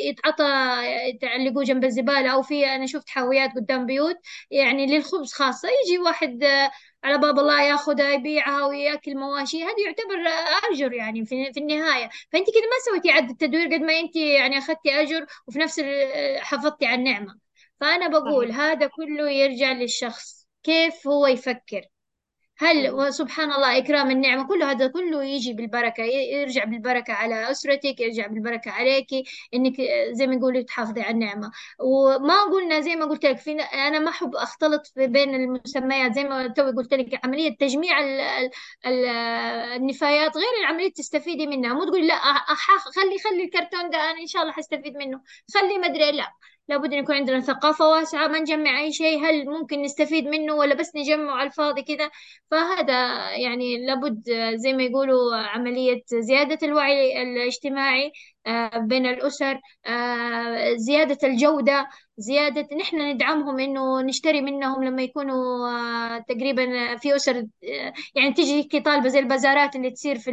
[0.09, 0.45] يتعطى
[1.20, 4.16] تعلقوه جنب الزبالة أو في أنا شفت حاويات قدام بيوت
[4.51, 6.45] يعني للخبز خاصة يجي واحد
[7.05, 10.16] على باب الله ياخذها يبيعها وياكل مواشي هذا يعتبر
[10.72, 12.09] أجر يعني في في النهاية.
[12.32, 15.80] فأنت كده ما سويتي عد التدوير قد ما أنت يعني أخذتي أجر وفي نفس
[16.39, 17.39] حافظتي على النعمة.
[17.80, 21.82] فأنا بقول هذا كله يرجع للشخص كيف هو يفكر.
[22.61, 22.90] هل.
[22.90, 28.70] وسبحان الله إكرام النعمة كل هذا كله يجي بالبركة يرجع بالبركة على أسرتك يرجع بالبركة
[28.70, 29.06] عليك
[29.54, 29.74] إنك
[30.11, 31.50] زي ما يقولوا تحافظي على النعمة.
[31.80, 36.12] وما قلنا زي ما قلت لك في أنا ما أحب أختلط بين المسميات.
[36.14, 38.50] زي ما توي قلت لك عملية تجميع ال ال
[38.86, 39.04] ال
[39.76, 41.74] النفايات غير العملية تستفيدي منها.
[41.74, 42.14] مو تقولي لا
[42.96, 45.20] خلي خلي الكرتون ده أنا إن شاء الله حستفيد منه.
[45.54, 46.32] خلي ما أدري لا.
[46.69, 50.75] لابد أن يكون عندنا ثقافة واسعة ما نجمع أي شيء هل ممكن نستفيد منه ولا
[50.75, 52.11] بس نجمعه على الفاضي كذا
[52.51, 52.93] فهذا
[53.37, 54.23] يعني لابد
[54.55, 58.12] زي ما يقولوا عملية زيادة الوعي الاجتماعي.
[58.76, 61.88] بين الأسر آه، زيادة الجودة
[62.18, 68.80] زيادة نحن ندعمهم إنه نشتري منهم لما يكونوا آه، تقريبا في أسر آه، يعني تجي
[68.80, 70.30] طالبة زي البازارات اللي تصير في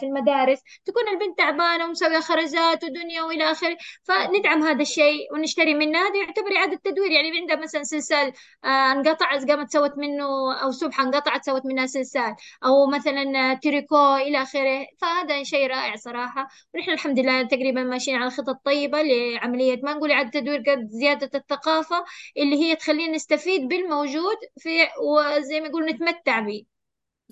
[0.00, 5.98] في المدارس تكون البنت تعبانة ومسوية خرزات ودنيا وإلى آخره فندعم هذا الشيء ونشتري منه.
[5.98, 8.32] هذا يعتبر إعادة تدوير يعني عندها مثلا سلسال
[8.64, 12.34] آه، انقطع قامت سوت منه أو سبحه انقطعت سوت منها سلسال
[12.64, 18.30] أو مثلا تريكو إلى آخره فهذا شيء رائع صراحة ونحن الحمد لله تقريبا ماشيين على
[18.30, 22.04] خطط طيبه لعملية ما نقول اعاده تدوير قد زيادة الثقافة
[22.38, 24.68] اللي هي تخلينا نستفيد بالموجود في
[25.02, 26.64] وزي ما يقولوا نتمتع به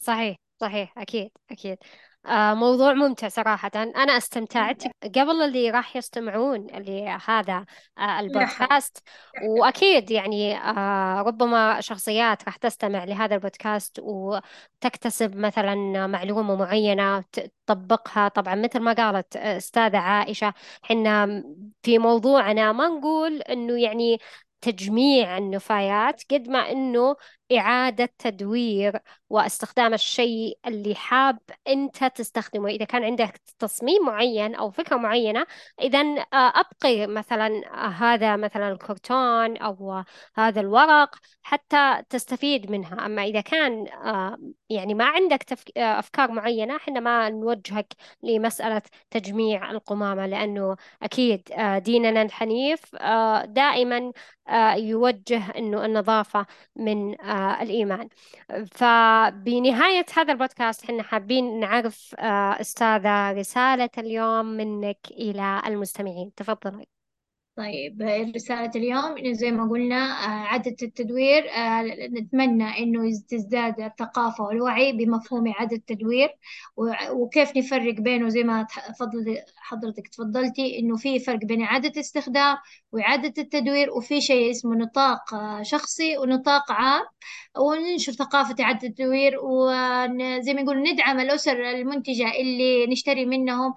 [0.01, 1.79] صحيح صحيح أكيد أكيد.
[2.55, 3.71] موضوع ممتع صراحة.
[3.75, 7.65] أنا استمتعت قبل اللي راح يستمعون اللي هذا
[7.99, 9.03] آه مرحبا البودكاست.
[9.49, 17.25] وأكيد يعني آه ربما شخصيات راح تستمع لهذا البودكاست وتكتسب مثلا معلومة معينة
[17.67, 18.29] تطبقها.
[18.29, 21.43] طبعا مثل ما قالت آه، أستاذة عائشة حنا
[21.83, 24.19] في موضوعنا ما نقول إنه يعني
[24.61, 27.17] تجميع النفايات قد ما إنه
[27.53, 28.99] إعادة تدوير
[29.31, 31.39] واستخدام الشيء اللي حاب
[31.69, 35.47] أنت تستخدمه إذا كان عندك تصميم معين أو فكرة معينة
[35.81, 35.99] إذا
[36.33, 40.05] أبقي مثلا آه، هذا مثلا الكرتون أو آه،
[40.37, 44.39] هذا الورق حتى تستفيد منها أما إذا كان آه،
[44.71, 45.45] يعني ما عندك.
[45.77, 47.93] آه، أفكار معينة إحنا ما نوجهك
[48.23, 54.13] لمسألة تجميع القمامة لأنه أكيد آه، ديننا الحنيف آه، دائما
[54.49, 58.09] آه، يوجه أنه النظافة من آه، الإيمان.
[58.73, 66.35] فبنهاية هذا البودكاست حنا حابين نعرف آه، أستاذة رسالة اليوم منك إلى المستمعين.
[66.35, 66.94] تفضلي.
[67.57, 68.03] طيب
[68.37, 74.93] رسالة اليوم إنه زي ما قلنا آه، عادة التدوير آه، نتمنى إنه تزداد الثقافة والوعي
[74.93, 76.29] بمفهوم إعادة التدوير.
[77.13, 78.67] وكيف نفرق بينه زي ما
[79.57, 82.57] حضرتك تفضلتي إنه في فرق بين إعادة استخدام
[82.93, 87.05] وإعادة التدوير وفي شيء اسمه نطاق آه، شخصي ونطاق عام.
[87.59, 93.75] وننشر ثقافة إعادة التدوير وزي ما يقول ندعم الأسر المنتجة اللي نشتري منهم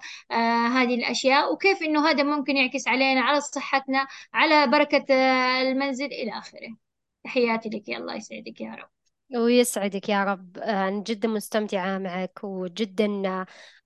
[0.72, 1.52] هذه الأشياء.
[1.52, 6.76] وكيف إنه هذا ممكن يعكس علينا على الصحة صحتنا على بركة آه، المنزل إلى آخره.
[7.24, 8.88] تحياتي لك يا الله يسعدك يا رب.
[9.36, 10.58] ويسعدك يا رب.
[10.58, 13.06] أنا آه، جدا مستمتعة معك وجدا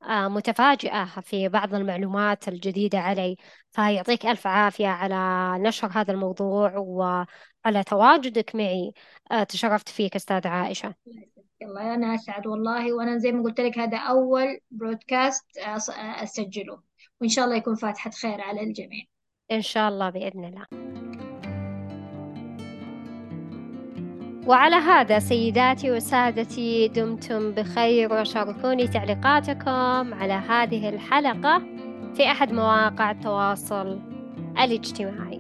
[0.03, 3.37] آه، متفاجئة في بعض المعلومات الجديدة علي.
[3.71, 8.93] فيعطيك ألف عافية على نشر هذا الموضوع وعلى تواجدك معي.
[9.49, 10.95] تشرفت فيك أستاذ عائشة.
[11.61, 15.45] يلا أنا أسعد والله وأنا زي ما قلت لك هذا أول برودكاست
[16.23, 16.83] أسجله.
[17.21, 19.05] وإن شاء الله يكون فاتحة خير على الجميع.
[19.51, 20.67] إن شاء الله بإذن الله.
[24.47, 31.63] وعلى هذا سيداتي وسادتي دمتم بخير وشاركوني تعليقاتكم على هذه الحلقة
[32.15, 34.01] في أحد مواقع التواصل
[34.59, 35.32] الاجتماعي.